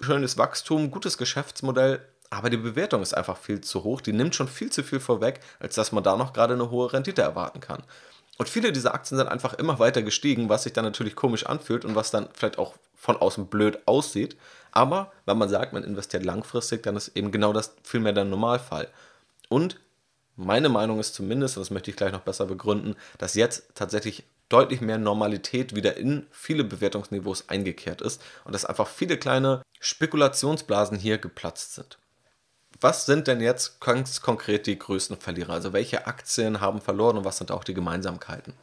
schönes 0.00 0.36
Wachstum, 0.36 0.90
gutes 0.90 1.16
Geschäftsmodell, 1.16 2.00
aber 2.30 2.50
die 2.50 2.56
Bewertung 2.56 3.02
ist 3.02 3.16
einfach 3.16 3.36
viel 3.36 3.60
zu 3.60 3.84
hoch. 3.84 4.00
Die 4.00 4.12
nimmt 4.12 4.34
schon 4.34 4.48
viel 4.48 4.70
zu 4.70 4.82
viel 4.82 5.00
vorweg, 5.00 5.40
als 5.60 5.74
dass 5.74 5.92
man 5.92 6.02
da 6.02 6.16
noch 6.16 6.32
gerade 6.32 6.54
eine 6.54 6.70
hohe 6.70 6.92
Rendite 6.92 7.22
erwarten 7.22 7.60
kann. 7.60 7.82
Und 8.38 8.48
viele 8.48 8.72
dieser 8.72 8.94
Aktien 8.94 9.16
sind 9.16 9.28
einfach 9.28 9.54
immer 9.54 9.78
weiter 9.78 10.02
gestiegen, 10.02 10.48
was 10.48 10.64
sich 10.64 10.72
dann 10.72 10.84
natürlich 10.84 11.16
komisch 11.16 11.46
anfühlt 11.46 11.84
und 11.84 11.94
was 11.94 12.10
dann 12.10 12.28
vielleicht 12.34 12.58
auch 12.58 12.74
von 12.96 13.16
außen 13.16 13.46
blöd 13.46 13.78
aussieht. 13.86 14.36
Aber 14.72 15.12
wenn 15.24 15.38
man 15.38 15.48
sagt, 15.48 15.72
man 15.72 15.84
investiert 15.84 16.24
langfristig, 16.24 16.82
dann 16.82 16.96
ist 16.96 17.16
eben 17.16 17.30
genau 17.30 17.52
das 17.52 17.74
vielmehr 17.82 18.12
der 18.12 18.24
Normalfall. 18.24 18.88
Und 19.48 19.78
meine 20.36 20.68
Meinung 20.68 20.98
ist 20.98 21.14
zumindest, 21.14 21.56
und 21.56 21.62
das 21.62 21.70
möchte 21.70 21.90
ich 21.90 21.96
gleich 21.96 22.12
noch 22.12 22.20
besser 22.20 22.46
begründen, 22.46 22.96
dass 23.18 23.34
jetzt 23.34 23.74
tatsächlich 23.74 24.24
deutlich 24.48 24.80
mehr 24.80 24.98
Normalität 24.98 25.74
wieder 25.74 25.96
in 25.96 26.26
viele 26.30 26.64
Bewertungsniveaus 26.64 27.48
eingekehrt 27.48 28.00
ist 28.00 28.22
und 28.44 28.54
dass 28.54 28.64
einfach 28.64 28.86
viele 28.86 29.16
kleine 29.16 29.62
Spekulationsblasen 29.80 30.98
hier 30.98 31.18
geplatzt 31.18 31.74
sind 31.74 31.98
was 32.80 33.06
sind 33.06 33.26
denn 33.26 33.40
jetzt 33.40 33.80
ganz 33.80 34.20
konkret 34.20 34.66
die 34.66 34.78
größten 34.78 35.16
Verlierer? 35.16 35.54
Also 35.54 35.72
welche 35.72 36.06
Aktien 36.06 36.60
haben 36.60 36.80
verloren 36.80 37.18
und 37.18 37.24
was 37.24 37.38
sind 37.38 37.50
auch 37.50 37.64
die 37.64 37.74
Gemeinsamkeiten? 37.74 38.54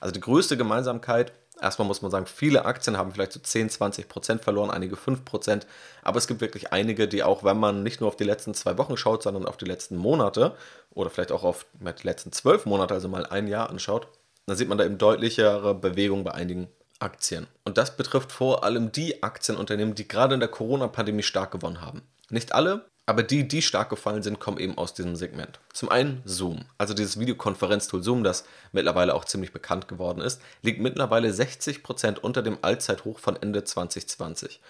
Also 0.00 0.12
die 0.12 0.20
größte 0.20 0.56
Gemeinsamkeit, 0.56 1.32
erstmal 1.62 1.88
muss 1.88 2.02
man 2.02 2.10
sagen, 2.10 2.26
viele 2.26 2.64
Aktien 2.64 2.98
haben 2.98 3.12
vielleicht 3.12 3.32
so 3.32 3.40
10, 3.40 3.70
20 3.70 4.08
Prozent 4.08 4.42
verloren, 4.42 4.70
einige 4.70 4.96
5 4.96 5.24
Prozent, 5.24 5.66
aber 6.02 6.18
es 6.18 6.26
gibt 6.26 6.40
wirklich 6.40 6.72
einige, 6.72 7.08
die 7.08 7.22
auch, 7.22 7.44
wenn 7.44 7.58
man 7.58 7.82
nicht 7.82 8.00
nur 8.00 8.08
auf 8.08 8.16
die 8.16 8.24
letzten 8.24 8.54
zwei 8.54 8.76
Wochen 8.78 8.96
schaut, 8.96 9.22
sondern 9.22 9.46
auf 9.46 9.56
die 9.56 9.64
letzten 9.64 9.96
Monate 9.96 10.56
oder 10.90 11.10
vielleicht 11.10 11.32
auch 11.32 11.44
auf 11.44 11.66
die 11.80 12.06
letzten 12.06 12.32
zwölf 12.32 12.66
Monate, 12.66 12.94
also 12.94 13.08
mal 13.08 13.26
ein 13.26 13.46
Jahr 13.46 13.70
anschaut, 13.70 14.08
dann 14.46 14.56
sieht 14.56 14.68
man 14.68 14.78
da 14.78 14.84
eben 14.84 14.98
deutlichere 14.98 15.74
Bewegung 15.74 16.24
bei 16.24 16.32
einigen 16.32 16.68
Aktien. 16.98 17.46
Und 17.64 17.78
das 17.78 17.96
betrifft 17.96 18.32
vor 18.32 18.64
allem 18.64 18.92
die 18.92 19.22
Aktienunternehmen, 19.22 19.94
die 19.94 20.08
gerade 20.08 20.34
in 20.34 20.40
der 20.40 20.48
Corona-Pandemie 20.48 21.22
stark 21.22 21.50
gewonnen 21.50 21.80
haben. 21.80 22.02
Nicht 22.30 22.54
alle, 22.54 22.84
aber 23.06 23.22
die, 23.22 23.46
die 23.48 23.62
stark 23.62 23.90
gefallen 23.90 24.22
sind, 24.22 24.38
kommen 24.38 24.58
eben 24.58 24.78
aus 24.78 24.94
diesem 24.94 25.16
Segment. 25.16 25.58
Zum 25.72 25.88
einen 25.88 26.22
Zoom, 26.24 26.64
also 26.78 26.94
dieses 26.94 27.18
Videokonferenztool 27.18 28.02
Zoom, 28.02 28.22
das 28.22 28.44
mittlerweile 28.70 29.14
auch 29.14 29.24
ziemlich 29.24 29.52
bekannt 29.52 29.88
geworden 29.88 30.20
ist, 30.20 30.40
liegt 30.62 30.80
mittlerweile 30.80 31.30
60% 31.30 32.18
unter 32.18 32.42
dem 32.42 32.58
Allzeithoch 32.62 33.18
von 33.18 33.40
Ende 33.40 33.64
2020. 33.64 34.60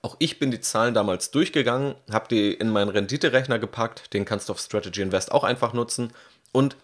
Auch 0.00 0.16
ich 0.18 0.38
bin 0.38 0.50
die 0.50 0.60
Zahlen 0.60 0.94
damals 0.94 1.30
durchgegangen, 1.30 1.94
habe 2.10 2.28
die 2.28 2.52
in 2.52 2.70
meinen 2.70 2.88
Renditerechner 2.88 3.58
gepackt, 3.58 4.12
den 4.14 4.24
kannst 4.24 4.48
du 4.48 4.52
auf 4.52 4.60
Strategy 4.60 5.02
Invest 5.02 5.30
auch 5.30 5.44
einfach 5.44 5.74
nutzen 5.74 6.12
und 6.50 6.76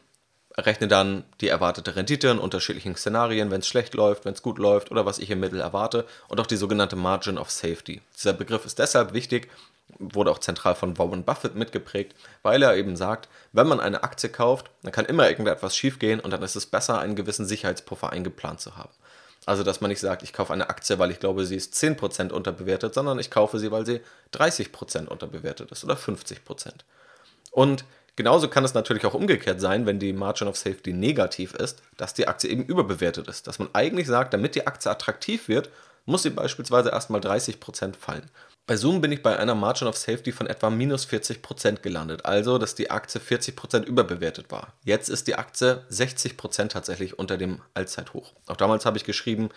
rechne 0.56 0.88
dann 0.88 1.24
die 1.40 1.48
erwartete 1.48 1.96
Rendite 1.96 2.28
in 2.28 2.38
unterschiedlichen 2.38 2.96
Szenarien, 2.96 3.50
wenn 3.50 3.60
es 3.60 3.68
schlecht 3.68 3.94
läuft, 3.94 4.24
wenn 4.24 4.34
es 4.34 4.42
gut 4.42 4.58
läuft 4.58 4.90
oder 4.90 5.06
was 5.06 5.18
ich 5.18 5.30
im 5.30 5.40
Mittel 5.40 5.60
erwarte 5.60 6.04
und 6.28 6.40
auch 6.40 6.46
die 6.46 6.56
sogenannte 6.56 6.96
Margin 6.96 7.38
of 7.38 7.50
Safety. 7.50 8.02
Dieser 8.16 8.32
Begriff 8.32 8.64
ist 8.64 8.78
deshalb 8.78 9.14
wichtig, 9.14 9.48
wurde 9.98 10.30
auch 10.30 10.38
zentral 10.38 10.74
von 10.74 10.98
Warren 10.98 11.24
Buffett 11.24 11.54
mitgeprägt, 11.54 12.14
weil 12.42 12.62
er 12.62 12.76
eben 12.76 12.96
sagt, 12.96 13.28
wenn 13.52 13.66
man 13.66 13.80
eine 13.80 14.02
Aktie 14.02 14.28
kauft, 14.28 14.70
dann 14.82 14.92
kann 14.92 15.06
immer 15.06 15.28
irgendetwas 15.28 15.76
schiefgehen 15.76 16.20
und 16.20 16.30
dann 16.30 16.42
ist 16.42 16.56
es 16.56 16.66
besser, 16.66 16.98
einen 16.98 17.16
gewissen 17.16 17.46
Sicherheitspuffer 17.46 18.10
eingeplant 18.10 18.60
zu 18.60 18.76
haben. 18.76 18.90
Also, 19.46 19.62
dass 19.62 19.80
man 19.80 19.88
nicht 19.88 20.00
sagt, 20.00 20.22
ich 20.22 20.34
kaufe 20.34 20.52
eine 20.52 20.68
Aktie, 20.68 20.98
weil 20.98 21.10
ich 21.10 21.20
glaube, 21.20 21.46
sie 21.46 21.56
ist 21.56 21.74
10% 21.74 22.32
unterbewertet, 22.32 22.92
sondern 22.92 23.18
ich 23.18 23.30
kaufe 23.30 23.58
sie, 23.58 23.70
weil 23.70 23.86
sie 23.86 24.00
30% 24.34 25.06
unterbewertet 25.06 25.72
ist 25.72 25.84
oder 25.84 25.94
50%. 25.94 26.38
Und 27.50 27.84
genauso 28.14 28.48
kann 28.48 28.64
es 28.64 28.74
natürlich 28.74 29.06
auch 29.06 29.14
umgekehrt 29.14 29.60
sein, 29.60 29.86
wenn 29.86 29.98
die 29.98 30.12
Margin 30.12 30.48
of 30.48 30.58
Safety 30.58 30.92
negativ 30.92 31.54
ist, 31.54 31.82
dass 31.96 32.12
die 32.12 32.28
Aktie 32.28 32.50
eben 32.50 32.64
überbewertet 32.64 33.26
ist. 33.28 33.46
Dass 33.46 33.58
man 33.58 33.70
eigentlich 33.72 34.06
sagt, 34.06 34.34
damit 34.34 34.54
die 34.54 34.66
Aktie 34.66 34.90
attraktiv 34.90 35.48
wird, 35.48 35.70
muss 36.08 36.22
sie 36.22 36.30
beispielsweise 36.30 36.88
erstmal 36.88 37.20
30% 37.20 37.94
fallen. 37.94 38.30
Bei 38.66 38.76
Zoom 38.76 39.02
bin 39.02 39.12
ich 39.12 39.22
bei 39.22 39.38
einer 39.38 39.54
Margin 39.54 39.88
of 39.88 39.96
Safety 39.96 40.32
von 40.32 40.46
etwa 40.46 40.70
minus 40.70 41.06
40% 41.06 41.80
gelandet, 41.80 42.24
also 42.24 42.56
dass 42.56 42.74
die 42.74 42.90
Aktie 42.90 43.20
40% 43.20 43.84
überbewertet 43.84 44.50
war. 44.50 44.72
Jetzt 44.84 45.10
ist 45.10 45.26
die 45.26 45.34
Aktie 45.34 45.84
60% 45.90 46.68
tatsächlich 46.68 47.18
unter 47.18 47.36
dem 47.36 47.60
Allzeithoch. 47.74 48.32
Auch 48.46 48.56
damals 48.56 48.86
habe 48.86 48.96
ich 48.96 49.04
geschrieben, 49.04 49.50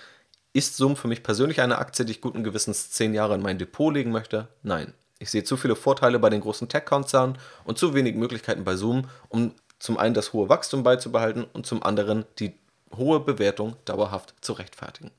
ist 0.52 0.76
Zoom 0.76 0.98
für 0.98 1.08
mich 1.08 1.24
persönlich 1.24 1.62
eine 1.62 1.78
Aktie, 1.78 2.04
die 2.04 2.12
ich 2.12 2.22
guten 2.22 2.44
Gewissens 2.44 2.92
10 2.92 3.14
Jahre 3.14 3.36
in 3.36 3.42
mein 3.42 3.58
Depot 3.58 3.94
legen 3.94 4.12
möchte? 4.12 4.50
Nein. 4.62 4.94
Ich 5.20 5.32
sehe 5.32 5.46
zu 5.46 5.56
viele 5.56 5.78
Vorteile 5.78 6.20
bei 6.20 6.30
den 6.30 6.42
großen 6.42 6.68
Tech-Konzernen 6.68 7.38
und 7.64 7.78
zu 7.78 7.94
wenig 7.94 8.16
Möglichkeiten 8.16 8.66
bei 8.66 8.76
Zoom, 8.76 9.08
um 9.30 9.56
zum 9.80 9.98
einen 9.98 10.16
das 10.16 10.34
hohe 10.34 10.50
Wachstum 10.50 10.84
beizubehalten 10.84 11.46
und 11.54 11.66
zum 11.66 11.82
anderen 11.82 12.26
die 12.40 12.60
hohe 12.98 13.22
Bewertung 13.22 13.78
dauerhaft 13.86 14.34
zu 14.42 14.52
rechtfertigen. 14.54 15.12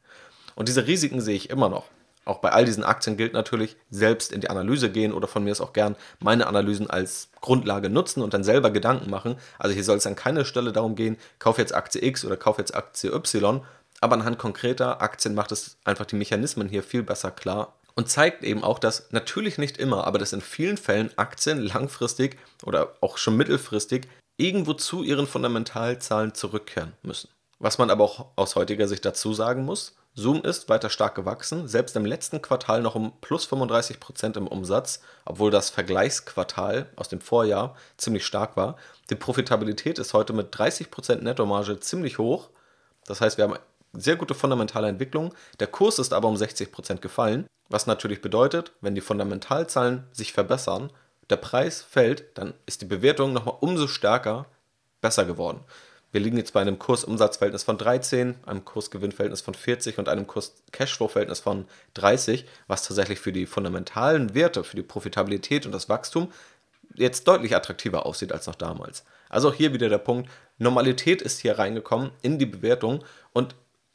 Und 0.54 0.68
diese 0.68 0.86
Risiken 0.86 1.20
sehe 1.20 1.36
ich 1.36 1.50
immer 1.50 1.68
noch 1.68 1.84
auch 2.24 2.38
bei 2.38 2.52
all 2.52 2.64
diesen 2.64 2.84
Aktien 2.84 3.16
gilt 3.16 3.32
natürlich, 3.32 3.76
selbst 3.90 4.32
in 4.32 4.40
die 4.40 4.50
Analyse 4.50 4.90
gehen 4.90 5.12
oder 5.12 5.26
von 5.26 5.42
mir 5.42 5.50
aus 5.50 5.60
auch 5.60 5.72
gern 5.72 5.96
meine 6.20 6.46
Analysen 6.46 6.88
als 6.88 7.30
Grundlage 7.40 7.90
nutzen 7.90 8.22
und 8.22 8.32
dann 8.32 8.44
selber 8.44 8.70
Gedanken 8.70 9.10
machen. 9.10 9.36
Also 9.58 9.74
hier 9.74 9.84
soll 9.84 9.96
es 9.96 10.06
an 10.06 10.14
keiner 10.14 10.44
Stelle 10.44 10.72
darum 10.72 10.94
gehen, 10.94 11.16
kauf 11.38 11.58
jetzt 11.58 11.74
Aktie 11.74 12.02
X 12.02 12.24
oder 12.24 12.36
kauf 12.36 12.58
jetzt 12.58 12.74
Aktie 12.74 13.12
Y, 13.12 13.62
aber 14.00 14.14
anhand 14.14 14.38
konkreter 14.38 15.02
Aktien 15.02 15.34
macht 15.34 15.52
es 15.52 15.76
einfach 15.84 16.06
die 16.06 16.16
Mechanismen 16.16 16.68
hier 16.68 16.82
viel 16.82 17.02
besser 17.02 17.32
klar 17.32 17.74
und 17.94 18.08
zeigt 18.08 18.44
eben 18.44 18.62
auch, 18.62 18.78
dass 18.78 19.10
natürlich 19.10 19.58
nicht 19.58 19.76
immer, 19.78 20.06
aber 20.06 20.18
dass 20.18 20.32
in 20.32 20.40
vielen 20.40 20.76
Fällen 20.76 21.10
Aktien 21.16 21.58
langfristig 21.60 22.38
oder 22.64 22.94
auch 23.00 23.18
schon 23.18 23.36
mittelfristig 23.36 24.08
irgendwo 24.36 24.74
zu 24.74 25.02
ihren 25.02 25.26
Fundamentalzahlen 25.26 26.34
zurückkehren 26.34 26.92
müssen. 27.02 27.28
Was 27.58 27.78
man 27.78 27.90
aber 27.90 28.04
auch 28.04 28.26
aus 28.36 28.56
heutiger 28.56 28.88
Sicht 28.88 29.04
dazu 29.04 29.34
sagen 29.34 29.64
muss, 29.64 29.94
Zoom 30.14 30.42
ist 30.42 30.68
weiter 30.68 30.90
stark 30.90 31.14
gewachsen, 31.14 31.68
selbst 31.68 31.96
im 31.96 32.04
letzten 32.04 32.42
Quartal 32.42 32.82
noch 32.82 32.94
um 32.94 33.12
plus 33.22 33.46
35 33.46 33.98
Prozent 33.98 34.36
im 34.36 34.46
Umsatz, 34.46 35.00
obwohl 35.24 35.50
das 35.50 35.70
Vergleichsquartal 35.70 36.90
aus 36.96 37.08
dem 37.08 37.20
Vorjahr 37.20 37.76
ziemlich 37.96 38.26
stark 38.26 38.56
war. 38.56 38.76
Die 39.08 39.14
Profitabilität 39.14 39.98
ist 39.98 40.12
heute 40.12 40.34
mit 40.34 40.48
30 40.50 40.90
Prozent 40.90 41.22
Nettomarge 41.22 41.80
ziemlich 41.80 42.18
hoch. 42.18 42.50
Das 43.06 43.22
heißt, 43.22 43.38
wir 43.38 43.44
haben 43.44 43.58
sehr 43.94 44.16
gute 44.16 44.34
fundamentale 44.34 44.88
Entwicklung. 44.88 45.34
Der 45.60 45.66
Kurs 45.66 45.98
ist 45.98 46.12
aber 46.12 46.28
um 46.28 46.36
60 46.36 46.72
Prozent 46.72 47.00
gefallen, 47.00 47.46
was 47.70 47.86
natürlich 47.86 48.20
bedeutet, 48.20 48.72
wenn 48.82 48.94
die 48.94 49.00
Fundamentalzahlen 49.00 50.04
sich 50.12 50.34
verbessern, 50.34 50.92
der 51.30 51.36
Preis 51.36 51.80
fällt, 51.80 52.36
dann 52.36 52.52
ist 52.66 52.82
die 52.82 52.86
Bewertung 52.86 53.32
nochmal 53.32 53.56
umso 53.60 53.86
stärker 53.86 54.44
besser 55.00 55.24
geworden. 55.24 55.64
Wir 56.12 56.20
liegen 56.20 56.36
jetzt 56.36 56.52
bei 56.52 56.60
einem 56.60 56.78
Kursumsatzverhältnis 56.78 57.64
von 57.64 57.78
13, 57.78 58.34
einem 58.44 58.66
Kursgewinnverhältnis 58.66 59.40
von 59.40 59.54
40 59.54 59.96
und 59.96 60.10
einem 60.10 60.26
Kurs-Cashflow-Verhältnis 60.26 61.40
von 61.40 61.64
30, 61.94 62.44
was 62.66 62.86
tatsächlich 62.86 63.18
für 63.18 63.32
die 63.32 63.46
fundamentalen 63.46 64.34
Werte, 64.34 64.62
für 64.62 64.76
die 64.76 64.82
Profitabilität 64.82 65.64
und 65.64 65.72
das 65.72 65.88
Wachstum 65.88 66.30
jetzt 66.94 67.26
deutlich 67.26 67.56
attraktiver 67.56 68.04
aussieht 68.04 68.30
als 68.30 68.46
noch 68.46 68.54
damals. 68.54 69.04
Also 69.30 69.48
auch 69.48 69.54
hier 69.54 69.72
wieder 69.72 69.88
der 69.88 69.98
Punkt, 69.98 70.30
Normalität 70.58 71.22
ist 71.22 71.40
hier 71.40 71.58
reingekommen 71.58 72.10
in 72.20 72.38
die 72.38 72.46
Bewertung 72.46 73.02
und 73.32 73.54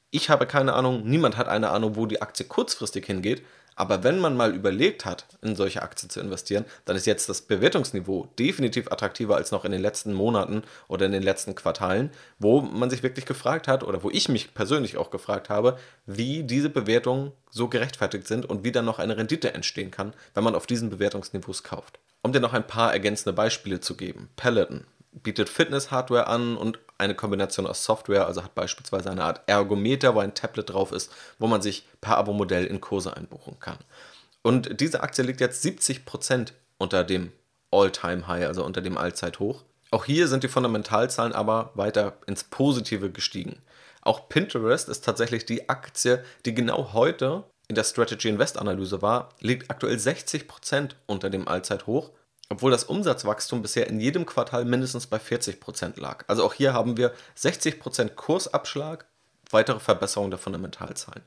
ich 0.09 0.31
habe 0.31 0.47
keine 0.47 0.73
Ahnung, 0.73 1.03
niemand 1.05 1.37
hat 1.37 1.47
eine 1.47 1.69
Ahnung, 1.69 1.95
wo 1.95 2.07
die 2.07 2.21
Aktie 2.21 2.47
kurzfristig 2.47 3.05
hingeht, 3.05 3.43
aber 3.77 4.03
wenn 4.03 4.19
man 4.19 4.35
mal 4.35 4.55
überlegt 4.55 5.05
hat, 5.05 5.25
in 5.41 5.55
solche 5.55 5.83
Aktien 5.83 6.09
zu 6.09 6.19
investieren, 6.19 6.65
dann 6.85 6.95
ist 6.95 7.05
jetzt 7.05 7.29
das 7.29 7.43
Bewertungsniveau 7.43 8.27
definitiv 8.39 8.91
attraktiver 8.91 9.35
als 9.35 9.51
noch 9.51 9.65
in 9.65 9.71
den 9.71 9.81
letzten 9.81 10.13
Monaten 10.13 10.63
oder 10.87 11.05
in 11.05 11.11
den 11.11 11.21
letzten 11.21 11.53
Quartalen, 11.53 12.09
wo 12.39 12.61
man 12.61 12.89
sich 12.89 13.03
wirklich 13.03 13.25
gefragt 13.25 13.67
hat 13.67 13.83
oder 13.83 14.01
wo 14.01 14.09
ich 14.09 14.29
mich 14.29 14.55
persönlich 14.55 14.97
auch 14.97 15.11
gefragt 15.11 15.49
habe, 15.49 15.77
wie 16.07 16.43
diese 16.43 16.69
Bewertungen 16.69 17.31
so 17.51 17.67
gerechtfertigt 17.67 18.27
sind 18.27 18.47
und 18.47 18.63
wie 18.63 18.71
dann 18.71 18.85
noch 18.85 18.97
eine 18.97 19.15
Rendite 19.15 19.53
entstehen 19.53 19.91
kann, 19.91 20.13
wenn 20.33 20.43
man 20.43 20.55
auf 20.55 20.65
diesen 20.65 20.89
Bewertungsniveaus 20.89 21.63
kauft. 21.63 21.99
Um 22.23 22.33
dir 22.33 22.39
noch 22.39 22.53
ein 22.53 22.65
paar 22.65 22.91
ergänzende 22.91 23.33
Beispiele 23.33 23.79
zu 23.79 23.95
geben. 23.95 24.29
Peloton 24.35 24.85
bietet 25.11 25.49
Fitness-Hardware 25.49 26.27
an 26.27 26.57
und 26.57 26.79
eine 26.97 27.15
Kombination 27.15 27.67
aus 27.67 27.83
Software, 27.83 28.25
also 28.25 28.43
hat 28.43 28.55
beispielsweise 28.55 29.11
eine 29.11 29.23
Art 29.23 29.41
Ergometer, 29.47 30.15
wo 30.15 30.19
ein 30.19 30.33
Tablet 30.33 30.69
drauf 30.69 30.91
ist, 30.91 31.11
wo 31.39 31.47
man 31.47 31.61
sich 31.61 31.87
per 32.01 32.17
Abo-Modell 32.17 32.65
in 32.65 32.81
Kurse 32.81 33.15
einbuchen 33.15 33.59
kann. 33.59 33.77
Und 34.41 34.79
diese 34.79 35.01
Aktie 35.01 35.23
liegt 35.23 35.41
jetzt 35.41 35.63
70% 35.63 36.53
unter 36.77 37.03
dem 37.03 37.31
All-Time-High, 37.71 38.45
also 38.47 38.63
unter 38.63 38.81
dem 38.81 38.97
Allzeithoch. 38.97 39.63
Auch 39.91 40.05
hier 40.05 40.27
sind 40.27 40.43
die 40.43 40.47
Fundamentalzahlen 40.47 41.33
aber 41.33 41.71
weiter 41.75 42.17
ins 42.27 42.43
Positive 42.43 43.11
gestiegen. 43.11 43.61
Auch 44.01 44.29
Pinterest 44.29 44.89
ist 44.89 45.03
tatsächlich 45.03 45.45
die 45.45 45.69
Aktie, 45.69 46.23
die 46.45 46.53
genau 46.53 46.93
heute 46.93 47.43
in 47.67 47.75
der 47.75 47.83
Strategy 47.83 48.29
Invest 48.29 48.57
Analyse 48.57 49.01
war, 49.01 49.29
liegt 49.41 49.69
aktuell 49.69 49.97
60% 49.97 50.91
unter 51.05 51.29
dem 51.29 51.47
Allzeithoch 51.47 52.11
obwohl 52.49 52.71
das 52.71 52.85
Umsatzwachstum 52.85 53.61
bisher 53.61 53.87
in 53.87 53.99
jedem 53.99 54.25
Quartal 54.25 54.65
mindestens 54.65 55.07
bei 55.07 55.17
40% 55.17 55.99
lag. 55.99 56.23
Also 56.27 56.43
auch 56.43 56.53
hier 56.53 56.73
haben 56.73 56.97
wir 56.97 57.13
60% 57.37 58.09
Kursabschlag, 58.15 59.05
weitere 59.49 59.79
Verbesserung 59.79 60.29
der 60.29 60.39
Fundamentalzahlen. 60.39 61.23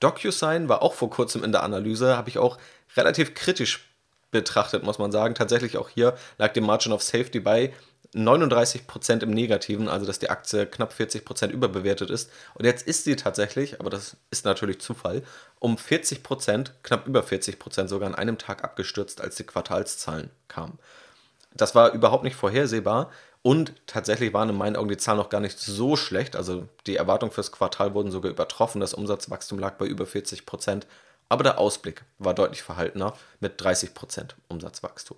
DocuSign 0.00 0.68
war 0.68 0.82
auch 0.82 0.94
vor 0.94 1.10
kurzem 1.10 1.42
in 1.44 1.52
der 1.52 1.62
Analyse, 1.62 2.16
habe 2.16 2.28
ich 2.28 2.38
auch 2.38 2.58
relativ 2.96 3.34
kritisch 3.34 3.88
betrachtet, 4.30 4.82
muss 4.82 4.98
man 4.98 5.12
sagen. 5.12 5.34
Tatsächlich 5.34 5.78
auch 5.78 5.88
hier 5.88 6.16
lag 6.38 6.52
die 6.52 6.60
Margin 6.60 6.92
of 6.92 7.02
Safety 7.02 7.40
bei 7.40 7.72
39% 8.14 9.22
im 9.22 9.30
Negativen, 9.30 9.88
also 9.88 10.06
dass 10.06 10.18
die 10.18 10.30
Aktie 10.30 10.66
knapp 10.66 10.92
40% 10.92 11.50
überbewertet 11.50 12.10
ist. 12.10 12.30
Und 12.54 12.64
jetzt 12.64 12.86
ist 12.86 13.04
sie 13.04 13.16
tatsächlich, 13.16 13.80
aber 13.80 13.90
das 13.90 14.16
ist 14.30 14.44
natürlich 14.44 14.80
Zufall, 14.80 15.22
um 15.58 15.76
40%, 15.76 16.70
knapp 16.82 17.06
über 17.06 17.22
40% 17.22 17.88
sogar 17.88 18.08
an 18.08 18.14
einem 18.14 18.38
Tag 18.38 18.62
abgestürzt, 18.64 19.20
als 19.20 19.36
die 19.36 19.44
Quartalszahlen 19.44 20.30
kamen. 20.48 20.78
Das 21.54 21.74
war 21.74 21.92
überhaupt 21.92 22.24
nicht 22.24 22.36
vorhersehbar 22.36 23.10
und 23.42 23.74
tatsächlich 23.86 24.34
waren 24.34 24.50
in 24.50 24.56
meinen 24.56 24.74
Augen 24.76 24.88
die 24.88 24.96
Zahlen 24.96 25.18
noch 25.18 25.28
gar 25.28 25.40
nicht 25.40 25.58
so 25.58 25.94
schlecht. 25.94 26.34
Also 26.34 26.68
die 26.86 26.96
Erwartungen 26.96 27.30
fürs 27.30 27.52
Quartal 27.52 27.94
wurden 27.94 28.10
sogar 28.10 28.30
übertroffen. 28.30 28.80
Das 28.80 28.92
Umsatzwachstum 28.92 29.58
lag 29.58 29.74
bei 29.74 29.86
über 29.86 30.04
40%. 30.04 30.82
Aber 31.28 31.44
der 31.44 31.58
Ausblick 31.58 32.04
war 32.18 32.34
deutlich 32.34 32.62
verhaltener 32.62 33.14
mit 33.38 33.60
30% 33.60 34.34
Umsatzwachstum. 34.48 35.16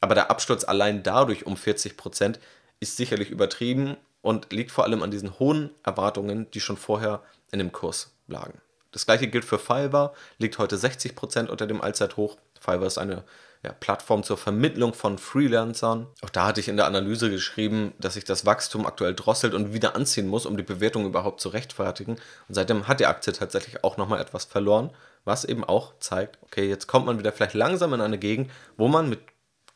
Aber 0.00 0.14
der 0.14 0.30
Absturz 0.30 0.64
allein 0.64 1.02
dadurch 1.02 1.46
um 1.46 1.56
40 1.56 1.96
Prozent 1.96 2.40
ist 2.80 2.96
sicherlich 2.96 3.30
übertrieben 3.30 3.96
und 4.20 4.52
liegt 4.52 4.70
vor 4.72 4.82
allem 4.82 5.04
an 5.04 5.10
diesen 5.10 5.38
hohen 5.38 5.70
Erwartungen, 5.84 6.50
die 6.50 6.60
schon 6.60 6.76
vorher 6.76 7.22
in 7.52 7.60
dem 7.60 7.70
Kurs 7.70 8.12
lagen. 8.26 8.60
Das 8.92 9.06
gleiche 9.06 9.28
gilt 9.28 9.44
für 9.44 9.58
Fiverr, 9.58 10.12
liegt 10.38 10.58
heute 10.58 10.76
60 10.76 11.14
Prozent 11.14 11.50
unter 11.50 11.66
dem 11.66 11.80
Allzeithoch. 11.80 12.36
Fiverr 12.60 12.86
ist 12.86 12.98
eine 12.98 13.24
ja, 13.62 13.72
Plattform 13.72 14.22
zur 14.22 14.38
Vermittlung 14.38 14.94
von 14.94 15.18
Freelancern. 15.18 16.06
Auch 16.22 16.30
da 16.30 16.46
hatte 16.46 16.60
ich 16.60 16.68
in 16.68 16.76
der 16.76 16.86
Analyse 16.86 17.30
geschrieben, 17.30 17.92
dass 17.98 18.14
sich 18.14 18.24
das 18.24 18.46
Wachstum 18.46 18.86
aktuell 18.86 19.14
drosselt 19.14 19.54
und 19.54 19.74
wieder 19.74 19.94
anziehen 19.94 20.28
muss, 20.28 20.46
um 20.46 20.56
die 20.56 20.62
Bewertung 20.62 21.04
überhaupt 21.04 21.40
zu 21.40 21.50
rechtfertigen. 21.50 22.14
Und 22.48 22.54
seitdem 22.54 22.88
hat 22.88 23.00
die 23.00 23.06
Aktie 23.06 23.32
tatsächlich 23.32 23.84
auch 23.84 23.96
nochmal 23.96 24.20
etwas 24.20 24.46
verloren, 24.46 24.90
was 25.24 25.44
eben 25.44 25.64
auch 25.64 25.92
zeigt, 26.00 26.38
okay, 26.42 26.68
jetzt 26.68 26.86
kommt 26.86 27.06
man 27.06 27.18
wieder 27.18 27.32
vielleicht 27.32 27.54
langsam 27.54 27.92
in 27.92 28.00
eine 28.00 28.18
Gegend, 28.18 28.50
wo 28.76 28.88
man 28.88 29.08
mit 29.08 29.20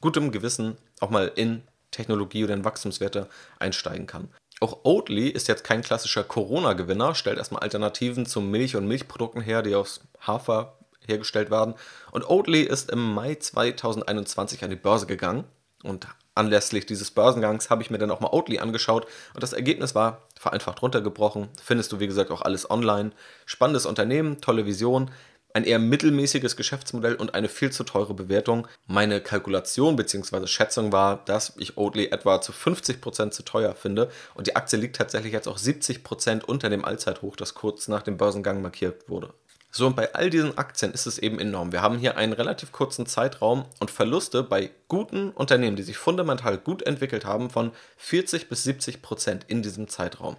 gutem 0.00 0.32
Gewissen 0.32 0.78
auch 1.00 1.10
mal 1.10 1.30
in 1.34 1.62
Technologie 1.90 2.44
oder 2.44 2.54
in 2.54 2.64
Wachstumswerte 2.64 3.28
einsteigen 3.58 4.06
kann. 4.06 4.28
Auch 4.64 4.78
Oatly 4.84 5.28
ist 5.28 5.46
jetzt 5.46 5.62
kein 5.62 5.82
klassischer 5.82 6.24
Corona-Gewinner, 6.24 7.14
stellt 7.14 7.36
erstmal 7.36 7.60
Alternativen 7.60 8.24
zu 8.24 8.40
Milch 8.40 8.76
und 8.76 8.88
Milchprodukten 8.88 9.42
her, 9.42 9.60
die 9.60 9.74
aus 9.74 10.00
Hafer 10.26 10.78
hergestellt 11.06 11.50
werden. 11.50 11.74
Und 12.12 12.26
Oatly 12.26 12.62
ist 12.62 12.90
im 12.90 13.12
Mai 13.12 13.34
2021 13.34 14.64
an 14.64 14.70
die 14.70 14.76
Börse 14.76 15.04
gegangen. 15.04 15.44
Und 15.82 16.06
anlässlich 16.34 16.86
dieses 16.86 17.10
Börsengangs 17.10 17.68
habe 17.68 17.82
ich 17.82 17.90
mir 17.90 17.98
dann 17.98 18.10
auch 18.10 18.20
mal 18.20 18.30
Oatly 18.32 18.58
angeschaut. 18.58 19.06
Und 19.34 19.42
das 19.42 19.52
Ergebnis 19.52 19.94
war 19.94 20.22
vereinfacht 20.40 20.80
runtergebrochen. 20.80 21.48
Findest 21.62 21.92
du, 21.92 22.00
wie 22.00 22.06
gesagt, 22.06 22.30
auch 22.30 22.40
alles 22.40 22.70
online. 22.70 23.10
Spannendes 23.44 23.84
Unternehmen, 23.84 24.40
tolle 24.40 24.64
Vision 24.64 25.10
ein 25.54 25.64
eher 25.64 25.78
mittelmäßiges 25.78 26.56
Geschäftsmodell 26.56 27.14
und 27.14 27.34
eine 27.34 27.48
viel 27.48 27.70
zu 27.70 27.84
teure 27.84 28.12
Bewertung. 28.12 28.66
Meine 28.86 29.20
Kalkulation 29.20 29.94
bzw. 29.94 30.48
Schätzung 30.48 30.92
war, 30.92 31.24
dass 31.24 31.54
ich 31.56 31.78
Oatly 31.78 32.06
etwa 32.06 32.40
zu 32.40 32.52
50% 32.52 33.30
zu 33.30 33.44
teuer 33.44 33.74
finde 33.74 34.10
und 34.34 34.48
die 34.48 34.56
Aktie 34.56 34.78
liegt 34.78 34.96
tatsächlich 34.96 35.32
jetzt 35.32 35.46
auch 35.46 35.58
70% 35.58 36.44
unter 36.44 36.68
dem 36.70 36.84
Allzeithoch, 36.84 37.36
das 37.36 37.54
kurz 37.54 37.86
nach 37.86 38.02
dem 38.02 38.16
Börsengang 38.16 38.62
markiert 38.62 39.08
wurde. 39.08 39.32
So, 39.70 39.86
und 39.86 39.96
bei 39.96 40.14
all 40.14 40.30
diesen 40.30 40.56
Aktien 40.58 40.92
ist 40.92 41.06
es 41.06 41.18
eben 41.18 41.40
enorm. 41.40 41.72
Wir 41.72 41.82
haben 41.82 41.98
hier 41.98 42.16
einen 42.16 42.32
relativ 42.32 42.70
kurzen 42.70 43.06
Zeitraum 43.06 43.64
und 43.80 43.90
Verluste 43.90 44.42
bei 44.44 44.70
guten 44.88 45.30
Unternehmen, 45.30 45.76
die 45.76 45.82
sich 45.82 45.96
fundamental 45.96 46.58
gut 46.58 46.82
entwickelt 46.82 47.24
haben, 47.24 47.50
von 47.50 47.72
40 47.96 48.48
bis 48.48 48.64
70 48.64 49.02
Prozent 49.02 49.44
in 49.48 49.62
diesem 49.62 49.88
Zeitraum 49.88 50.36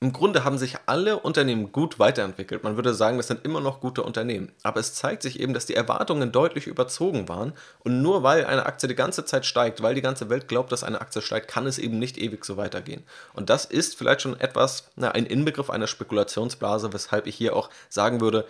im 0.00 0.12
Grunde 0.12 0.44
haben 0.44 0.58
sich 0.58 0.76
alle 0.86 1.18
Unternehmen 1.18 1.72
gut 1.72 1.98
weiterentwickelt. 1.98 2.62
Man 2.62 2.76
würde 2.76 2.94
sagen, 2.94 3.16
das 3.16 3.26
sind 3.26 3.44
immer 3.44 3.60
noch 3.60 3.80
gute 3.80 4.04
Unternehmen. 4.04 4.52
Aber 4.62 4.78
es 4.78 4.94
zeigt 4.94 5.22
sich 5.22 5.40
eben, 5.40 5.54
dass 5.54 5.66
die 5.66 5.74
Erwartungen 5.74 6.30
deutlich 6.30 6.68
überzogen 6.68 7.28
waren. 7.28 7.52
Und 7.80 8.00
nur 8.00 8.22
weil 8.22 8.44
eine 8.44 8.64
Aktie 8.66 8.88
die 8.88 8.94
ganze 8.94 9.24
Zeit 9.24 9.44
steigt, 9.44 9.82
weil 9.82 9.96
die 9.96 10.00
ganze 10.00 10.30
Welt 10.30 10.46
glaubt, 10.46 10.70
dass 10.70 10.84
eine 10.84 11.00
Aktie 11.00 11.20
steigt, 11.20 11.48
kann 11.48 11.66
es 11.66 11.78
eben 11.78 11.98
nicht 11.98 12.16
ewig 12.16 12.44
so 12.44 12.56
weitergehen. 12.56 13.02
Und 13.34 13.50
das 13.50 13.64
ist 13.64 13.96
vielleicht 13.98 14.22
schon 14.22 14.38
etwas, 14.38 14.88
na, 14.94 15.10
ein 15.10 15.26
Inbegriff 15.26 15.68
einer 15.68 15.88
Spekulationsblase, 15.88 16.92
weshalb 16.92 17.26
ich 17.26 17.34
hier 17.34 17.56
auch 17.56 17.68
sagen 17.88 18.20
würde, 18.20 18.46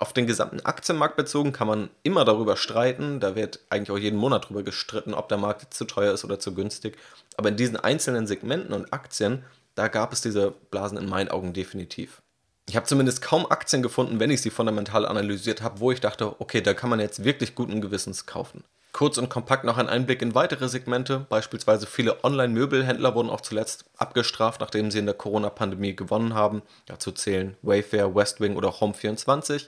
Auf 0.00 0.14
den 0.14 0.26
gesamten 0.26 0.60
Aktienmarkt 0.60 1.16
bezogen 1.16 1.52
kann 1.52 1.66
man 1.66 1.90
immer 2.02 2.24
darüber 2.24 2.56
streiten. 2.56 3.20
Da 3.20 3.36
wird 3.36 3.60
eigentlich 3.68 3.90
auch 3.90 3.98
jeden 3.98 4.18
Monat 4.18 4.44
darüber 4.46 4.62
gestritten, 4.62 5.12
ob 5.12 5.28
der 5.28 5.36
Markt 5.36 5.74
zu 5.74 5.84
teuer 5.84 6.14
ist 6.14 6.24
oder 6.24 6.38
zu 6.40 6.54
günstig. 6.54 6.96
Aber 7.36 7.50
in 7.50 7.56
diesen 7.56 7.76
einzelnen 7.76 8.26
Segmenten 8.26 8.72
und 8.72 8.94
Aktien, 8.94 9.44
da 9.74 9.88
gab 9.88 10.12
es 10.12 10.20
diese 10.20 10.52
Blasen 10.70 10.98
in 10.98 11.08
meinen 11.08 11.28
Augen 11.28 11.52
definitiv. 11.52 12.22
Ich 12.68 12.76
habe 12.76 12.86
zumindest 12.86 13.20
kaum 13.22 13.46
Aktien 13.50 13.82
gefunden, 13.82 14.20
wenn 14.20 14.30
ich 14.30 14.42
sie 14.42 14.50
fundamental 14.50 15.06
analysiert 15.06 15.60
habe, 15.62 15.80
wo 15.80 15.90
ich 15.90 16.00
dachte, 16.00 16.40
okay, 16.40 16.60
da 16.60 16.72
kann 16.74 16.90
man 16.90 17.00
jetzt 17.00 17.24
wirklich 17.24 17.54
guten 17.54 17.80
Gewissens 17.80 18.26
kaufen. 18.26 18.62
Kurz 18.92 19.18
und 19.18 19.28
kompakt 19.28 19.64
noch 19.64 19.78
ein 19.78 19.88
Einblick 19.88 20.20
in 20.20 20.34
weitere 20.34 20.68
Segmente. 20.68 21.26
Beispielsweise 21.28 21.86
viele 21.86 22.22
Online-Möbelhändler 22.24 23.14
wurden 23.14 23.30
auch 23.30 23.40
zuletzt 23.40 23.84
abgestraft, 23.96 24.60
nachdem 24.60 24.90
sie 24.90 24.98
in 24.98 25.06
der 25.06 25.14
Corona-Pandemie 25.14 25.94
gewonnen 25.94 26.34
haben. 26.34 26.62
Dazu 26.86 27.12
zählen 27.12 27.56
Wayfair, 27.62 28.14
Westwing 28.14 28.56
oder 28.56 28.68
Home24. 28.70 29.66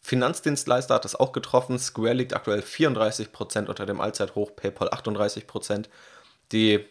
Finanzdienstleister 0.00 0.94
hat 0.94 1.04
das 1.04 1.16
auch 1.16 1.32
getroffen. 1.32 1.78
Square 1.78 2.14
liegt 2.14 2.34
aktuell 2.34 2.60
34% 2.60 3.66
unter 3.66 3.86
dem 3.86 4.00
Allzeithoch, 4.00 4.54
PayPal 4.54 4.88
38%. 4.88 5.86
Die 6.52 6.84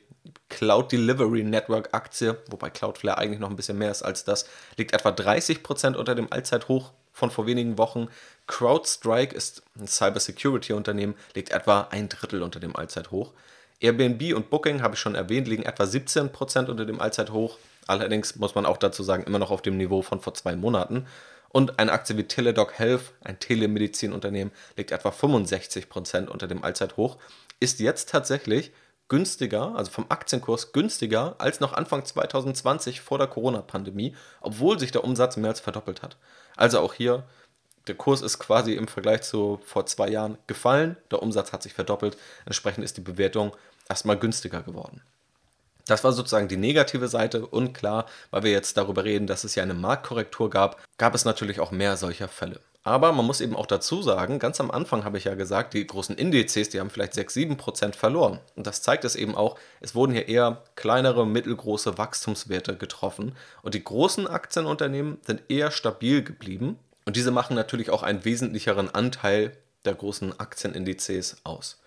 Cloud 0.49 0.91
Delivery 0.91 1.43
Network 1.43 1.93
Aktie, 1.93 2.37
wobei 2.49 2.69
Cloudflare 2.69 3.17
eigentlich 3.17 3.39
noch 3.39 3.49
ein 3.49 3.55
bisschen 3.55 3.77
mehr 3.77 3.91
ist 3.91 4.03
als 4.03 4.23
das, 4.23 4.47
liegt 4.77 4.93
etwa 4.93 5.09
30% 5.09 5.95
unter 5.95 6.15
dem 6.15 6.31
Allzeithoch 6.31 6.91
von 7.11 7.31
vor 7.31 7.47
wenigen 7.47 7.77
Wochen. 7.77 8.09
CrowdStrike 8.45 9.35
ist 9.35 9.63
ein 9.79 9.87
Cybersecurity-Unternehmen, 9.87 11.15
liegt 11.33 11.51
etwa 11.51 11.87
ein 11.91 12.09
Drittel 12.09 12.43
unter 12.43 12.59
dem 12.59 12.75
Allzeithoch. 12.75 13.33
Airbnb 13.79 14.35
und 14.35 14.49
Booking, 14.49 14.81
habe 14.81 14.95
ich 14.95 14.99
schon 14.99 15.15
erwähnt, 15.15 15.47
liegen 15.47 15.63
etwa 15.63 15.83
17% 15.83 16.67
unter 16.67 16.85
dem 16.85 16.99
Allzeithoch. 16.99 17.57
Allerdings 17.85 18.35
muss 18.35 18.55
man 18.55 18.65
auch 18.65 18.77
dazu 18.77 19.03
sagen, 19.03 19.23
immer 19.23 19.39
noch 19.39 19.51
auf 19.51 19.61
dem 19.61 19.77
Niveau 19.77 20.01
von 20.01 20.19
vor 20.19 20.33
zwei 20.33 20.55
Monaten. 20.55 21.07
Und 21.49 21.79
eine 21.79 21.91
Aktie 21.91 22.17
wie 22.17 22.23
Teledoc 22.23 22.77
Health, 22.77 23.13
ein 23.23 23.39
Telemedizinunternehmen, 23.39 24.53
liegt 24.75 24.91
etwa 24.91 25.09
65% 25.09 26.27
unter 26.27 26.47
dem 26.47 26.63
Allzeithoch. 26.63 27.17
Ist 27.59 27.79
jetzt 27.79 28.09
tatsächlich 28.09 28.71
günstiger, 29.09 29.75
also 29.75 29.91
vom 29.91 30.05
Aktienkurs 30.09 30.73
günstiger 30.73 31.35
als 31.37 31.59
noch 31.59 31.73
Anfang 31.73 32.03
2020 32.03 33.01
vor 33.01 33.17
der 33.17 33.27
Corona-Pandemie, 33.27 34.15
obwohl 34.41 34.79
sich 34.79 34.91
der 34.91 35.03
Umsatz 35.03 35.37
mehr 35.37 35.51
als 35.51 35.59
verdoppelt 35.59 36.01
hat. 36.01 36.17
Also 36.55 36.79
auch 36.79 36.93
hier, 36.93 37.23
der 37.87 37.95
Kurs 37.95 38.21
ist 38.21 38.39
quasi 38.39 38.73
im 38.73 38.87
Vergleich 38.87 39.21
zu 39.21 39.59
vor 39.65 39.85
zwei 39.85 40.09
Jahren 40.09 40.37
gefallen, 40.47 40.97
der 41.09 41.21
Umsatz 41.21 41.53
hat 41.53 41.63
sich 41.63 41.73
verdoppelt, 41.73 42.17
entsprechend 42.45 42.83
ist 42.83 42.97
die 42.97 43.01
Bewertung 43.01 43.55
erstmal 43.87 44.17
günstiger 44.17 44.61
geworden. 44.61 45.01
Das 45.87 46.03
war 46.03 46.11
sozusagen 46.11 46.47
die 46.47 46.57
negative 46.57 47.07
Seite 47.07 47.45
und 47.45 47.73
klar, 47.73 48.05
weil 48.29 48.43
wir 48.43 48.51
jetzt 48.51 48.77
darüber 48.77 49.03
reden, 49.03 49.27
dass 49.27 49.43
es 49.43 49.55
ja 49.55 49.63
eine 49.63 49.73
Marktkorrektur 49.73 50.49
gab, 50.49 50.81
gab 50.97 51.15
es 51.15 51.25
natürlich 51.25 51.59
auch 51.59 51.71
mehr 51.71 51.97
solcher 51.97 52.27
Fälle. 52.27 52.59
Aber 52.87 53.11
man 53.11 53.25
muss 53.25 53.41
eben 53.41 53.55
auch 53.55 53.65
dazu 53.65 54.01
sagen, 54.01 54.39
ganz 54.39 54.61
am 54.61 54.71
Anfang 54.71 55.03
habe 55.03 55.17
ich 55.17 55.25
ja 55.25 55.35
gesagt, 55.35 55.73
die 55.73 55.85
großen 55.85 56.15
Indizes, 56.15 56.69
die 56.69 56.79
haben 56.79 56.89
vielleicht 56.89 57.15
6, 57.15 57.33
7 57.33 57.57
Prozent 57.57 57.97
verloren. 57.97 58.39
Und 58.55 58.65
das 58.65 58.81
zeigt 58.81 59.03
es 59.03 59.17
eben 59.17 59.35
auch, 59.35 59.59
es 59.81 59.93
wurden 59.93 60.13
hier 60.13 60.29
eher 60.29 60.63
kleinere, 60.75 61.27
mittelgroße 61.27 61.97
Wachstumswerte 61.97 62.77
getroffen. 62.77 63.35
Und 63.61 63.73
die 63.73 63.83
großen 63.83 64.25
Aktienunternehmen 64.25 65.17
sind 65.25 65.41
eher 65.49 65.71
stabil 65.71 66.23
geblieben. 66.23 66.79
Und 67.03 67.17
diese 67.17 67.31
machen 67.31 67.57
natürlich 67.57 67.89
auch 67.89 68.03
einen 68.03 68.23
wesentlicheren 68.23 68.89
Anteil 68.89 69.57
der 69.83 69.95
großen 69.95 70.39
Aktienindizes 70.39 71.41
aus. 71.43 71.81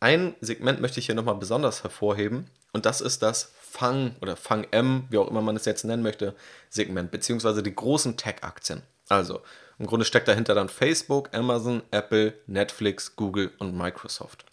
Ein 0.00 0.34
Segment 0.40 0.80
möchte 0.80 0.98
ich 0.98 1.06
hier 1.06 1.14
nochmal 1.14 1.34
besonders 1.34 1.82
hervorheben. 1.82 2.50
Und 2.72 2.86
das 2.86 3.02
ist 3.02 3.22
das 3.22 3.52
Fang 3.60 4.16
oder 4.22 4.36
Fang 4.36 4.66
M, 4.70 5.04
wie 5.10 5.18
auch 5.18 5.28
immer 5.28 5.42
man 5.42 5.56
es 5.56 5.66
jetzt 5.66 5.84
nennen 5.84 6.02
möchte, 6.02 6.34
Segment, 6.70 7.10
beziehungsweise 7.10 7.62
die 7.62 7.74
großen 7.74 8.16
Tech-Aktien. 8.16 8.82
Also, 9.08 9.42
im 9.78 9.86
Grunde 9.86 10.06
steckt 10.06 10.28
dahinter 10.28 10.54
dann 10.54 10.68
Facebook, 10.68 11.34
Amazon, 11.34 11.82
Apple, 11.90 12.34
Netflix, 12.46 13.14
Google 13.16 13.52
und 13.58 13.76
Microsoft. 13.76 14.44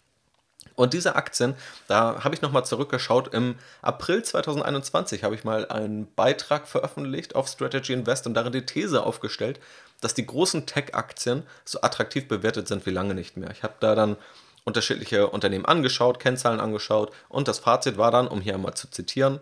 Und 0.74 0.94
diese 0.94 1.16
Aktien, 1.16 1.54
da 1.88 2.22
habe 2.22 2.34
ich 2.34 2.42
nochmal 2.42 2.64
zurückgeschaut. 2.64 3.34
Im 3.34 3.56
April 3.82 4.22
2021 4.22 5.24
habe 5.24 5.34
ich 5.34 5.42
mal 5.44 5.66
einen 5.68 6.12
Beitrag 6.14 6.68
veröffentlicht 6.68 7.34
auf 7.34 7.48
Strategy 7.48 7.92
Invest 7.92 8.26
und 8.26 8.34
darin 8.34 8.52
die 8.52 8.66
These 8.66 9.02
aufgestellt, 9.02 9.58
dass 10.00 10.14
die 10.14 10.26
großen 10.26 10.66
Tech-Aktien 10.66 11.42
so 11.64 11.80
attraktiv 11.80 12.28
bewertet 12.28 12.68
sind 12.68 12.86
wie 12.86 12.90
lange 12.90 13.14
nicht 13.14 13.36
mehr. 13.36 13.50
Ich 13.50 13.62
habe 13.62 13.74
da 13.80 13.94
dann 13.94 14.16
unterschiedliche 14.68 15.28
Unternehmen 15.28 15.64
angeschaut, 15.64 16.20
Kennzahlen 16.20 16.60
angeschaut 16.60 17.10
und 17.28 17.48
das 17.48 17.58
Fazit 17.58 17.98
war 17.98 18.12
dann, 18.12 18.28
um 18.28 18.40
hier 18.40 18.54
einmal 18.54 18.74
zu 18.74 18.88
zitieren, 18.88 19.40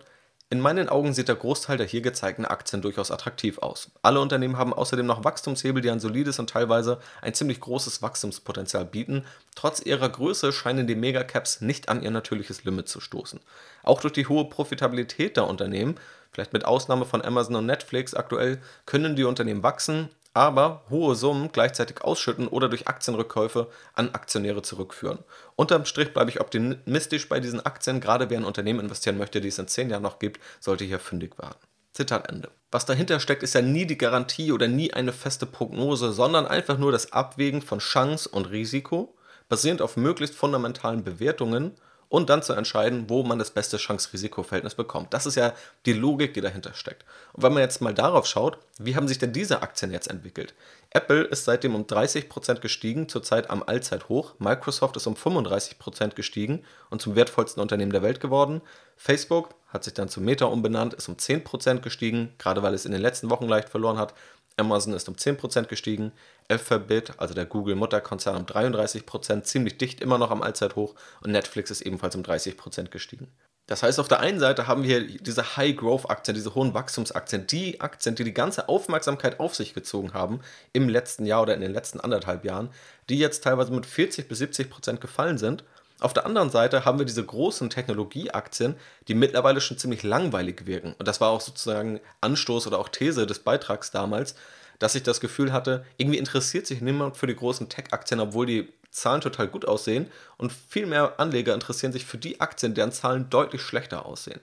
in 0.48 0.60
meinen 0.60 0.88
Augen 0.88 1.12
sieht 1.12 1.26
der 1.26 1.34
Großteil 1.34 1.76
der 1.76 1.88
hier 1.88 2.02
gezeigten 2.02 2.44
Aktien 2.44 2.80
durchaus 2.80 3.10
attraktiv 3.10 3.58
aus. 3.58 3.90
Alle 4.02 4.20
Unternehmen 4.20 4.56
haben 4.56 4.72
außerdem 4.72 5.04
noch 5.04 5.24
Wachstumshebel, 5.24 5.82
die 5.82 5.90
ein 5.90 5.98
solides 5.98 6.38
und 6.38 6.48
teilweise 6.48 7.00
ein 7.20 7.34
ziemlich 7.34 7.58
großes 7.58 8.00
Wachstumspotenzial 8.00 8.84
bieten. 8.84 9.24
Trotz 9.56 9.80
ihrer 9.80 10.08
Größe 10.08 10.52
scheinen 10.52 10.86
die 10.86 10.94
Megacaps 10.94 11.62
nicht 11.62 11.88
an 11.88 12.00
ihr 12.00 12.12
natürliches 12.12 12.62
Limit 12.62 12.88
zu 12.88 13.00
stoßen. 13.00 13.40
Auch 13.82 14.00
durch 14.00 14.12
die 14.12 14.28
hohe 14.28 14.48
Profitabilität 14.48 15.36
der 15.36 15.48
Unternehmen, 15.48 15.96
vielleicht 16.30 16.52
mit 16.52 16.64
Ausnahme 16.64 17.06
von 17.06 17.24
Amazon 17.24 17.56
und 17.56 17.66
Netflix 17.66 18.14
aktuell, 18.14 18.60
können 18.84 19.16
die 19.16 19.24
Unternehmen 19.24 19.64
wachsen, 19.64 20.10
aber 20.36 20.84
hohe 20.90 21.14
Summen 21.14 21.50
gleichzeitig 21.50 22.02
ausschütten 22.02 22.46
oder 22.46 22.68
durch 22.68 22.88
Aktienrückkäufe 22.88 23.68
an 23.94 24.10
Aktionäre 24.10 24.60
zurückführen. 24.60 25.20
Unterm 25.56 25.86
Strich 25.86 26.12
bleibe 26.12 26.30
ich 26.30 26.42
optimistisch 26.42 27.30
bei 27.30 27.40
diesen 27.40 27.64
Aktien, 27.64 28.00
gerade 28.00 28.28
wer 28.28 28.38
ein 28.38 28.44
Unternehmen 28.44 28.80
investieren 28.80 29.16
möchte, 29.16 29.40
die 29.40 29.48
es 29.48 29.58
in 29.58 29.66
zehn 29.66 29.88
Jahren 29.88 30.02
noch 30.02 30.18
gibt, 30.18 30.38
sollte 30.60 30.84
hier 30.84 30.98
fündig 30.98 31.38
werden. 31.38 31.56
Zitat 31.94 32.28
Ende. 32.28 32.50
Was 32.70 32.84
dahinter 32.84 33.18
steckt, 33.18 33.42
ist 33.42 33.54
ja 33.54 33.62
nie 33.62 33.86
die 33.86 33.96
Garantie 33.96 34.52
oder 34.52 34.68
nie 34.68 34.92
eine 34.92 35.14
feste 35.14 35.46
Prognose, 35.46 36.12
sondern 36.12 36.46
einfach 36.46 36.76
nur 36.76 36.92
das 36.92 37.14
Abwägen 37.14 37.62
von 37.62 37.78
Chance 37.78 38.28
und 38.28 38.50
Risiko, 38.50 39.16
basierend 39.48 39.80
auf 39.80 39.96
möglichst 39.96 40.36
fundamentalen 40.36 41.02
Bewertungen 41.02 41.72
und 42.08 42.30
dann 42.30 42.42
zu 42.42 42.52
entscheiden, 42.52 43.08
wo 43.08 43.22
man 43.22 43.38
das 43.38 43.50
beste 43.50 43.76
Chance-Risiko-Verhältnis 43.76 44.74
bekommt. 44.74 45.12
Das 45.12 45.26
ist 45.26 45.34
ja 45.34 45.52
die 45.86 45.92
Logik, 45.92 46.34
die 46.34 46.40
dahinter 46.40 46.74
steckt. 46.74 47.04
Und 47.32 47.42
wenn 47.42 47.52
man 47.52 47.62
jetzt 47.62 47.80
mal 47.80 47.94
darauf 47.94 48.26
schaut, 48.26 48.58
wie 48.78 48.94
haben 48.94 49.08
sich 49.08 49.18
denn 49.18 49.32
diese 49.32 49.62
Aktien 49.62 49.90
jetzt 49.90 50.08
entwickelt? 50.08 50.54
Apple 50.90 51.24
ist 51.24 51.44
seitdem 51.44 51.74
um 51.74 51.82
30% 51.84 52.60
gestiegen, 52.60 53.08
zurzeit 53.08 53.50
am 53.50 53.62
Allzeithoch. 53.62 54.34
Microsoft 54.38 54.96
ist 54.96 55.06
um 55.06 55.14
35% 55.14 56.14
gestiegen 56.14 56.64
und 56.90 57.02
zum 57.02 57.16
wertvollsten 57.16 57.60
Unternehmen 57.60 57.92
der 57.92 58.02
Welt 58.02 58.20
geworden. 58.20 58.62
Facebook 58.96 59.54
hat 59.68 59.84
sich 59.84 59.94
dann 59.94 60.08
zu 60.08 60.20
Meta 60.20 60.46
umbenannt, 60.46 60.94
ist 60.94 61.08
um 61.08 61.16
10% 61.16 61.80
gestiegen, 61.80 62.32
gerade 62.38 62.62
weil 62.62 62.72
es 62.72 62.86
in 62.86 62.92
den 62.92 63.00
letzten 63.00 63.30
Wochen 63.30 63.46
leicht 63.46 63.68
verloren 63.68 63.98
hat. 63.98 64.14
Amazon 64.58 64.94
ist 64.94 65.08
um 65.08 65.14
10% 65.14 65.66
gestiegen, 65.66 66.12
Alphabet, 66.48 67.12
also 67.18 67.34
der 67.34 67.44
Google-Mutterkonzern, 67.44 68.36
um 68.36 68.44
33%, 68.44 69.42
ziemlich 69.42 69.76
dicht 69.76 70.00
immer 70.00 70.16
noch 70.16 70.30
am 70.30 70.42
Allzeithoch 70.42 70.94
und 71.20 71.32
Netflix 71.32 71.70
ist 71.70 71.82
ebenfalls 71.82 72.16
um 72.16 72.22
30% 72.22 72.88
gestiegen. 72.88 73.28
Das 73.66 73.82
heißt, 73.82 73.98
auf 73.98 74.08
der 74.08 74.20
einen 74.20 74.38
Seite 74.38 74.68
haben 74.68 74.84
wir 74.84 75.04
diese 75.06 75.56
High-Growth-Aktien, 75.56 76.36
diese 76.36 76.54
hohen 76.54 76.72
Wachstumsaktien, 76.72 77.48
die 77.48 77.80
Aktien, 77.80 78.14
die 78.14 78.22
die 78.22 78.32
ganze 78.32 78.68
Aufmerksamkeit 78.68 79.40
auf 79.40 79.56
sich 79.56 79.74
gezogen 79.74 80.14
haben 80.14 80.40
im 80.72 80.88
letzten 80.88 81.26
Jahr 81.26 81.42
oder 81.42 81.54
in 81.54 81.60
den 81.60 81.72
letzten 81.72 82.00
anderthalb 82.00 82.44
Jahren, 82.44 82.70
die 83.08 83.18
jetzt 83.18 83.42
teilweise 83.42 83.72
mit 83.72 83.84
40 83.84 84.28
bis 84.28 84.38
70 84.38 84.70
Prozent 84.70 85.00
gefallen 85.00 85.36
sind 85.36 85.64
auf 86.00 86.12
der 86.12 86.26
anderen 86.26 86.50
Seite 86.50 86.84
haben 86.84 86.98
wir 86.98 87.06
diese 87.06 87.24
großen 87.24 87.70
Technologieaktien, 87.70 88.76
die 89.08 89.14
mittlerweile 89.14 89.60
schon 89.60 89.78
ziemlich 89.78 90.02
langweilig 90.02 90.66
wirken. 90.66 90.94
Und 90.98 91.08
das 91.08 91.20
war 91.20 91.30
auch 91.30 91.40
sozusagen 91.40 92.00
Anstoß 92.20 92.66
oder 92.66 92.78
auch 92.78 92.90
These 92.90 93.26
des 93.26 93.38
Beitrags 93.38 93.90
damals, 93.90 94.34
dass 94.78 94.94
ich 94.94 95.02
das 95.02 95.20
Gefühl 95.20 95.52
hatte, 95.52 95.86
irgendwie 95.96 96.18
interessiert 96.18 96.66
sich 96.66 96.82
niemand 96.82 97.16
für 97.16 97.26
die 97.26 97.36
großen 97.36 97.70
Tech-Aktien, 97.70 98.20
obwohl 98.20 98.44
die 98.44 98.72
Zahlen 98.90 99.22
total 99.22 99.48
gut 99.48 99.66
aussehen. 99.66 100.10
Und 100.36 100.52
viel 100.52 100.86
mehr 100.86 101.18
Anleger 101.18 101.54
interessieren 101.54 101.92
sich 101.92 102.04
für 102.04 102.18
die 102.18 102.40
Aktien, 102.40 102.74
deren 102.74 102.92
Zahlen 102.92 103.30
deutlich 103.30 103.62
schlechter 103.62 104.04
aussehen. 104.04 104.40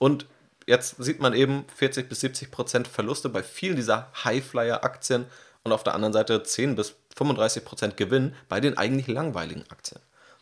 Und 0.00 0.26
jetzt 0.66 0.96
sieht 0.98 1.20
man 1.20 1.32
eben 1.32 1.64
40 1.76 2.08
bis 2.08 2.20
70 2.20 2.50
Prozent 2.50 2.88
Verluste 2.88 3.28
bei 3.28 3.44
vielen 3.44 3.76
dieser 3.76 4.10
Highflyer-Aktien 4.24 5.26
und 5.62 5.72
auf 5.72 5.84
der 5.84 5.94
anderen 5.94 6.12
Seite 6.12 6.42
10 6.42 6.74
bis 6.74 6.94
35 7.16 7.64
Prozent 7.64 7.96
Gewinn 7.96 8.34
bei 8.48 8.60
den 8.60 8.76
eigentlich 8.76 9.06
langweiligen 9.06 9.64
Aktien. 9.70 10.00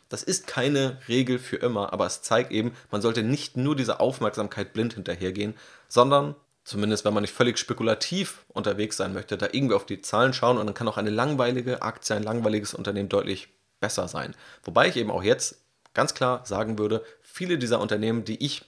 Das 0.09 0.23
ist 0.23 0.47
keine 0.47 0.99
Regel 1.09 1.38
für 1.38 1.57
immer, 1.57 1.92
aber 1.92 2.07
es 2.07 2.23
zeigt 2.23 2.53
eben, 2.53 2.73
man 2.90 3.03
sollte 3.03 3.23
nicht 3.23 3.57
nur 3.57 3.75
dieser 3.75 4.01
Aufmerksamkeit 4.01 4.73
blind 4.73 4.95
hinterhergehen, 4.95 5.55
sondern 5.88 6.37
zumindest 6.64 7.05
wenn 7.05 7.14
man 7.14 7.23
nicht 7.23 7.35
völlig 7.35 7.59
spekulativ 7.59 8.45
unterwegs 8.49 8.97
sein 8.97 9.12
möchte, 9.12 9.38
da 9.38 9.49
irgendwie 9.51 9.75
auf 9.75 9.87
die 9.87 10.03
Zahlen 10.03 10.33
schauen 10.33 10.59
und 10.59 10.66
dann 10.66 10.75
kann 10.75 10.88
auch 10.88 10.97
eine 10.97 11.11
langweilige 11.11 11.83
Aktie, 11.83 12.14
ein 12.14 12.23
langweiliges 12.23 12.75
Unternehmen 12.75 13.09
deutlich 13.09 13.49
besser 13.81 14.09
sein. 14.09 14.35
Wobei 14.64 14.88
ich 14.88 14.97
eben 14.97 15.11
auch 15.11 15.23
jetzt 15.23 15.62
ganz 15.95 16.14
klar 16.14 16.45
sagen 16.45 16.79
würde, 16.79 17.05
viele 17.23 17.59
dieser 17.59 17.81
Unternehmen, 17.81 18.25
die 18.25 18.45
ich 18.45 18.64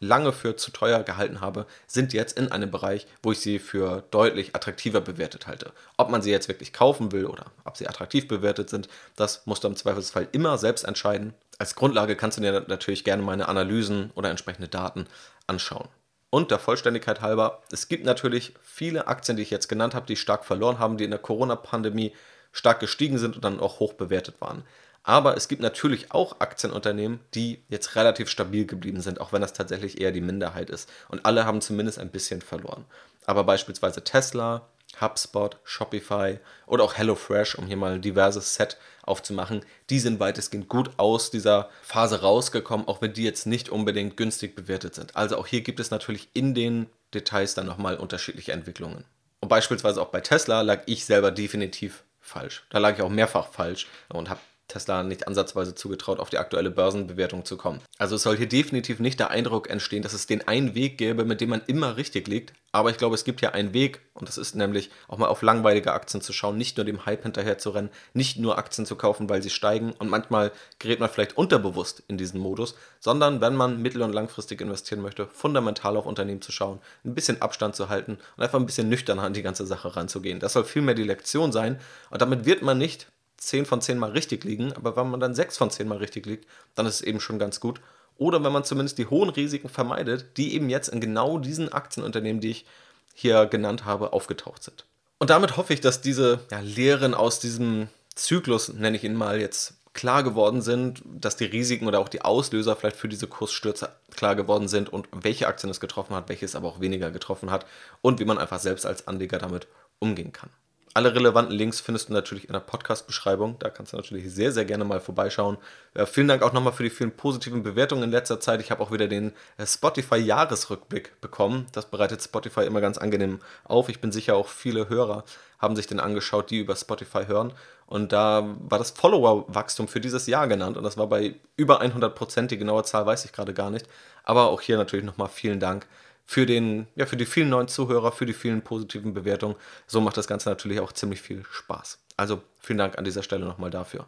lange 0.00 0.32
für 0.32 0.56
zu 0.56 0.70
teuer 0.72 1.02
gehalten 1.02 1.40
habe, 1.40 1.66
sind 1.86 2.12
jetzt 2.12 2.36
in 2.38 2.50
einem 2.50 2.70
Bereich, 2.70 3.06
wo 3.22 3.32
ich 3.32 3.40
sie 3.40 3.58
für 3.58 4.02
deutlich 4.10 4.56
attraktiver 4.56 5.00
bewertet 5.00 5.46
halte. 5.46 5.72
Ob 5.98 6.10
man 6.10 6.22
sie 6.22 6.30
jetzt 6.30 6.48
wirklich 6.48 6.72
kaufen 6.72 7.12
will 7.12 7.26
oder 7.26 7.46
ob 7.64 7.76
sie 7.76 7.86
attraktiv 7.86 8.26
bewertet 8.26 8.70
sind, 8.70 8.88
das 9.16 9.46
musst 9.46 9.62
du 9.62 9.68
im 9.68 9.76
Zweifelsfall 9.76 10.26
immer 10.32 10.58
selbst 10.58 10.84
entscheiden. 10.84 11.34
Als 11.58 11.74
Grundlage 11.74 12.16
kannst 12.16 12.38
du 12.38 12.42
dir 12.42 12.64
natürlich 12.66 13.04
gerne 13.04 13.22
meine 13.22 13.48
Analysen 13.48 14.10
oder 14.14 14.30
entsprechende 14.30 14.68
Daten 14.68 15.06
anschauen. 15.46 15.88
Und 16.30 16.50
der 16.50 16.60
Vollständigkeit 16.60 17.20
halber, 17.20 17.60
es 17.70 17.88
gibt 17.88 18.04
natürlich 18.04 18.54
viele 18.62 19.08
Aktien, 19.08 19.36
die 19.36 19.42
ich 19.42 19.50
jetzt 19.50 19.68
genannt 19.68 19.94
habe, 19.94 20.06
die 20.06 20.16
stark 20.16 20.44
verloren 20.44 20.78
haben, 20.78 20.96
die 20.96 21.04
in 21.04 21.10
der 21.10 21.18
Corona-Pandemie 21.18 22.14
stark 22.52 22.80
gestiegen 22.80 23.18
sind 23.18 23.36
und 23.36 23.44
dann 23.44 23.60
auch 23.60 23.80
hoch 23.80 23.92
bewertet 23.92 24.40
waren. 24.40 24.64
Aber 25.10 25.36
es 25.36 25.48
gibt 25.48 25.60
natürlich 25.60 26.12
auch 26.12 26.38
Aktienunternehmen, 26.38 27.18
die 27.34 27.64
jetzt 27.68 27.96
relativ 27.96 28.30
stabil 28.30 28.64
geblieben 28.64 29.00
sind, 29.00 29.20
auch 29.20 29.32
wenn 29.32 29.42
das 29.42 29.52
tatsächlich 29.52 30.00
eher 30.00 30.12
die 30.12 30.20
Minderheit 30.20 30.70
ist. 30.70 30.88
Und 31.08 31.26
alle 31.26 31.46
haben 31.46 31.60
zumindest 31.60 31.98
ein 31.98 32.12
bisschen 32.12 32.42
verloren. 32.42 32.84
Aber 33.26 33.42
beispielsweise 33.42 34.04
Tesla, 34.04 34.68
HubSpot, 35.00 35.56
Shopify 35.64 36.38
oder 36.64 36.84
auch 36.84 36.94
HelloFresh, 36.94 37.56
um 37.56 37.66
hier 37.66 37.76
mal 37.76 37.94
ein 37.94 38.02
diverses 38.02 38.54
Set 38.54 38.76
aufzumachen, 39.02 39.64
die 39.90 39.98
sind 39.98 40.20
weitestgehend 40.20 40.68
gut 40.68 40.90
aus 40.96 41.32
dieser 41.32 41.70
Phase 41.82 42.20
rausgekommen, 42.20 42.86
auch 42.86 43.02
wenn 43.02 43.12
die 43.12 43.24
jetzt 43.24 43.46
nicht 43.46 43.68
unbedingt 43.68 44.16
günstig 44.16 44.54
bewertet 44.54 44.94
sind. 44.94 45.16
Also 45.16 45.38
auch 45.38 45.48
hier 45.48 45.62
gibt 45.62 45.80
es 45.80 45.90
natürlich 45.90 46.28
in 46.34 46.54
den 46.54 46.86
Details 47.14 47.54
dann 47.54 47.66
nochmal 47.66 47.96
unterschiedliche 47.96 48.52
Entwicklungen. 48.52 49.02
Und 49.40 49.48
beispielsweise 49.48 50.00
auch 50.00 50.10
bei 50.10 50.20
Tesla 50.20 50.60
lag 50.60 50.82
ich 50.86 51.04
selber 51.04 51.32
definitiv 51.32 52.04
falsch. 52.20 52.64
Da 52.70 52.78
lag 52.78 52.94
ich 52.94 53.02
auch 53.02 53.08
mehrfach 53.08 53.48
falsch 53.48 53.88
und 54.08 54.30
habe 54.30 54.38
Tesla 54.70 55.02
nicht 55.02 55.28
ansatzweise 55.28 55.74
zugetraut, 55.74 56.18
auf 56.18 56.30
die 56.30 56.38
aktuelle 56.38 56.70
Börsenbewertung 56.70 57.44
zu 57.44 57.56
kommen. 57.56 57.80
Also 57.98 58.16
es 58.16 58.22
soll 58.22 58.36
hier 58.36 58.48
definitiv 58.48 59.00
nicht 59.00 59.20
der 59.20 59.30
Eindruck 59.30 59.68
entstehen, 59.68 60.02
dass 60.02 60.12
es 60.12 60.26
den 60.26 60.46
einen 60.48 60.74
Weg 60.74 60.98
gäbe, 60.98 61.24
mit 61.24 61.40
dem 61.40 61.50
man 61.50 61.62
immer 61.66 61.96
richtig 61.96 62.28
liegt. 62.28 62.52
Aber 62.72 62.90
ich 62.90 62.98
glaube, 62.98 63.16
es 63.16 63.24
gibt 63.24 63.40
ja 63.40 63.50
einen 63.50 63.74
Weg 63.74 64.00
und 64.14 64.28
das 64.28 64.38
ist 64.38 64.54
nämlich 64.54 64.90
auch 65.08 65.18
mal 65.18 65.26
auf 65.26 65.42
langweilige 65.42 65.92
Aktien 65.92 66.20
zu 66.20 66.32
schauen, 66.32 66.56
nicht 66.56 66.76
nur 66.76 66.86
dem 66.86 67.04
Hype 67.04 67.24
hinterher 67.24 67.58
zu 67.58 67.70
rennen, 67.70 67.90
nicht 68.14 68.38
nur 68.38 68.58
Aktien 68.58 68.86
zu 68.86 68.94
kaufen, 68.94 69.28
weil 69.28 69.42
sie 69.42 69.50
steigen 69.50 69.92
und 69.92 70.08
manchmal 70.08 70.52
gerät 70.78 71.00
man 71.00 71.10
vielleicht 71.10 71.36
unterbewusst 71.36 72.04
in 72.06 72.16
diesen 72.16 72.38
Modus, 72.40 72.76
sondern 73.00 73.40
wenn 73.40 73.56
man 73.56 73.82
mittel- 73.82 74.02
und 74.02 74.12
langfristig 74.12 74.60
investieren 74.60 75.02
möchte, 75.02 75.26
fundamental 75.26 75.96
auf 75.96 76.06
Unternehmen 76.06 76.42
zu 76.42 76.52
schauen, 76.52 76.78
ein 77.04 77.14
bisschen 77.14 77.42
Abstand 77.42 77.74
zu 77.74 77.88
halten 77.88 78.18
und 78.36 78.42
einfach 78.42 78.60
ein 78.60 78.66
bisschen 78.66 78.88
nüchterner 78.88 79.22
an 79.24 79.34
die 79.34 79.42
ganze 79.42 79.66
Sache 79.66 79.96
ranzugehen. 79.96 80.38
Das 80.38 80.52
soll 80.52 80.64
vielmehr 80.64 80.94
die 80.94 81.02
Lektion 81.02 81.50
sein 81.50 81.80
und 82.10 82.22
damit 82.22 82.44
wird 82.44 82.62
man 82.62 82.78
nicht 82.78 83.08
10 83.40 83.66
von 83.66 83.80
10 83.80 83.98
Mal 83.98 84.10
richtig 84.10 84.44
liegen, 84.44 84.72
aber 84.74 84.96
wenn 84.96 85.10
man 85.10 85.20
dann 85.20 85.34
6 85.34 85.58
von 85.58 85.70
10 85.70 85.88
Mal 85.88 85.98
richtig 85.98 86.26
liegt, 86.26 86.46
dann 86.74 86.86
ist 86.86 86.96
es 86.96 87.02
eben 87.02 87.20
schon 87.20 87.38
ganz 87.38 87.58
gut. 87.58 87.80
Oder 88.16 88.44
wenn 88.44 88.52
man 88.52 88.64
zumindest 88.64 88.98
die 88.98 89.06
hohen 89.06 89.30
Risiken 89.30 89.70
vermeidet, 89.70 90.36
die 90.36 90.54
eben 90.54 90.68
jetzt 90.68 90.88
in 90.88 91.00
genau 91.00 91.38
diesen 91.38 91.72
Aktienunternehmen, 91.72 92.40
die 92.40 92.50
ich 92.50 92.66
hier 93.14 93.46
genannt 93.46 93.86
habe, 93.86 94.12
aufgetaucht 94.12 94.62
sind. 94.62 94.84
Und 95.18 95.30
damit 95.30 95.56
hoffe 95.56 95.72
ich, 95.72 95.80
dass 95.80 96.00
diese 96.02 96.40
ja, 96.50 96.60
Lehren 96.60 97.14
aus 97.14 97.40
diesem 97.40 97.88
Zyklus, 98.14 98.72
nenne 98.72 98.96
ich 98.96 99.04
ihn 99.04 99.14
mal, 99.14 99.40
jetzt 99.40 99.74
klar 99.92 100.22
geworden 100.22 100.62
sind, 100.62 101.02
dass 101.04 101.36
die 101.36 101.46
Risiken 101.46 101.86
oder 101.86 101.98
auch 101.98 102.08
die 102.08 102.22
Auslöser 102.22 102.76
vielleicht 102.76 102.96
für 102.96 103.08
diese 103.08 103.26
Kursstürze 103.26 103.90
klar 104.14 104.36
geworden 104.36 104.68
sind 104.68 104.92
und 104.92 105.08
welche 105.12 105.48
Aktien 105.48 105.70
es 105.70 105.80
getroffen 105.80 106.14
hat, 106.14 106.28
welche 106.28 106.44
es 106.44 106.54
aber 106.54 106.68
auch 106.68 106.80
weniger 106.80 107.10
getroffen 107.10 107.50
hat 107.50 107.66
und 108.00 108.20
wie 108.20 108.24
man 108.24 108.38
einfach 108.38 108.60
selbst 108.60 108.86
als 108.86 109.08
Anleger 109.08 109.38
damit 109.38 109.66
umgehen 109.98 110.32
kann. 110.32 110.50
Alle 110.92 111.14
relevanten 111.14 111.54
Links 111.54 111.78
findest 111.78 112.08
du 112.08 112.12
natürlich 112.12 112.48
in 112.48 112.52
der 112.52 112.60
Podcast-Beschreibung. 112.60 113.56
Da 113.60 113.70
kannst 113.70 113.92
du 113.92 113.96
natürlich 113.96 114.28
sehr, 114.34 114.50
sehr 114.50 114.64
gerne 114.64 114.84
mal 114.84 114.98
vorbeischauen. 114.98 115.56
Ja, 115.96 116.04
vielen 116.04 116.26
Dank 116.26 116.42
auch 116.42 116.52
nochmal 116.52 116.72
für 116.72 116.82
die 116.82 116.90
vielen 116.90 117.12
positiven 117.12 117.62
Bewertungen 117.62 118.02
in 118.02 118.10
letzter 118.10 118.40
Zeit. 118.40 118.60
Ich 118.60 118.72
habe 118.72 118.82
auch 118.82 118.90
wieder 118.90 119.06
den 119.06 119.32
äh, 119.56 119.66
Spotify-Jahresrückblick 119.66 121.20
bekommen. 121.20 121.66
Das 121.70 121.86
bereitet 121.86 122.24
Spotify 122.24 122.62
immer 122.62 122.80
ganz 122.80 122.98
angenehm 122.98 123.38
auf. 123.62 123.88
Ich 123.88 124.00
bin 124.00 124.10
sicher, 124.10 124.34
auch 124.34 124.48
viele 124.48 124.88
Hörer 124.88 125.22
haben 125.60 125.76
sich 125.76 125.86
den 125.86 126.00
angeschaut, 126.00 126.50
die 126.50 126.58
über 126.58 126.74
Spotify 126.74 127.26
hören. 127.26 127.52
Und 127.86 128.12
da 128.12 128.56
war 128.58 128.78
das 128.78 128.90
Follower-Wachstum 128.90 129.86
für 129.86 130.00
dieses 130.00 130.26
Jahr 130.26 130.48
genannt. 130.48 130.76
Und 130.76 130.82
das 130.82 130.96
war 130.96 131.06
bei 131.06 131.36
über 131.56 131.80
100 131.80 132.16
Prozent. 132.16 132.50
Die 132.50 132.58
genaue 132.58 132.82
Zahl 132.82 133.06
weiß 133.06 133.24
ich 133.24 133.32
gerade 133.32 133.54
gar 133.54 133.70
nicht. 133.70 133.86
Aber 134.24 134.48
auch 134.50 134.60
hier 134.60 134.76
natürlich 134.76 135.04
nochmal 135.04 135.28
vielen 135.28 135.60
Dank 135.60 135.86
für, 136.26 136.46
den, 136.46 136.86
ja, 136.94 137.06
für 137.06 137.16
die 137.16 137.26
vielen 137.26 137.48
neuen 137.48 137.68
Zuhörer, 137.68 138.12
für 138.12 138.26
die 138.26 138.32
vielen 138.32 138.62
positiven 138.62 139.14
Bewertungen. 139.14 139.56
So 139.86 140.00
macht 140.00 140.16
das 140.16 140.28
Ganze 140.28 140.48
natürlich 140.48 140.80
auch 140.80 140.92
ziemlich 140.92 141.20
viel 141.22 141.44
Spaß. 141.50 141.98
Also 142.16 142.42
vielen 142.60 142.78
Dank 142.78 142.98
an 142.98 143.04
dieser 143.04 143.22
Stelle 143.22 143.44
nochmal 143.44 143.70
dafür. 143.70 144.06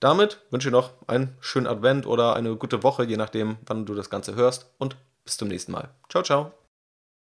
Damit 0.00 0.40
wünsche 0.50 0.68
ich 0.68 0.72
noch 0.72 0.92
einen 1.06 1.36
schönen 1.40 1.66
Advent 1.66 2.06
oder 2.06 2.34
eine 2.34 2.56
gute 2.56 2.82
Woche, 2.82 3.04
je 3.04 3.16
nachdem, 3.16 3.58
wann 3.66 3.86
du 3.86 3.94
das 3.94 4.10
Ganze 4.10 4.34
hörst. 4.34 4.66
Und 4.78 4.96
bis 5.24 5.36
zum 5.36 5.48
nächsten 5.48 5.72
Mal. 5.72 5.90
Ciao, 6.08 6.22
ciao. 6.22 6.61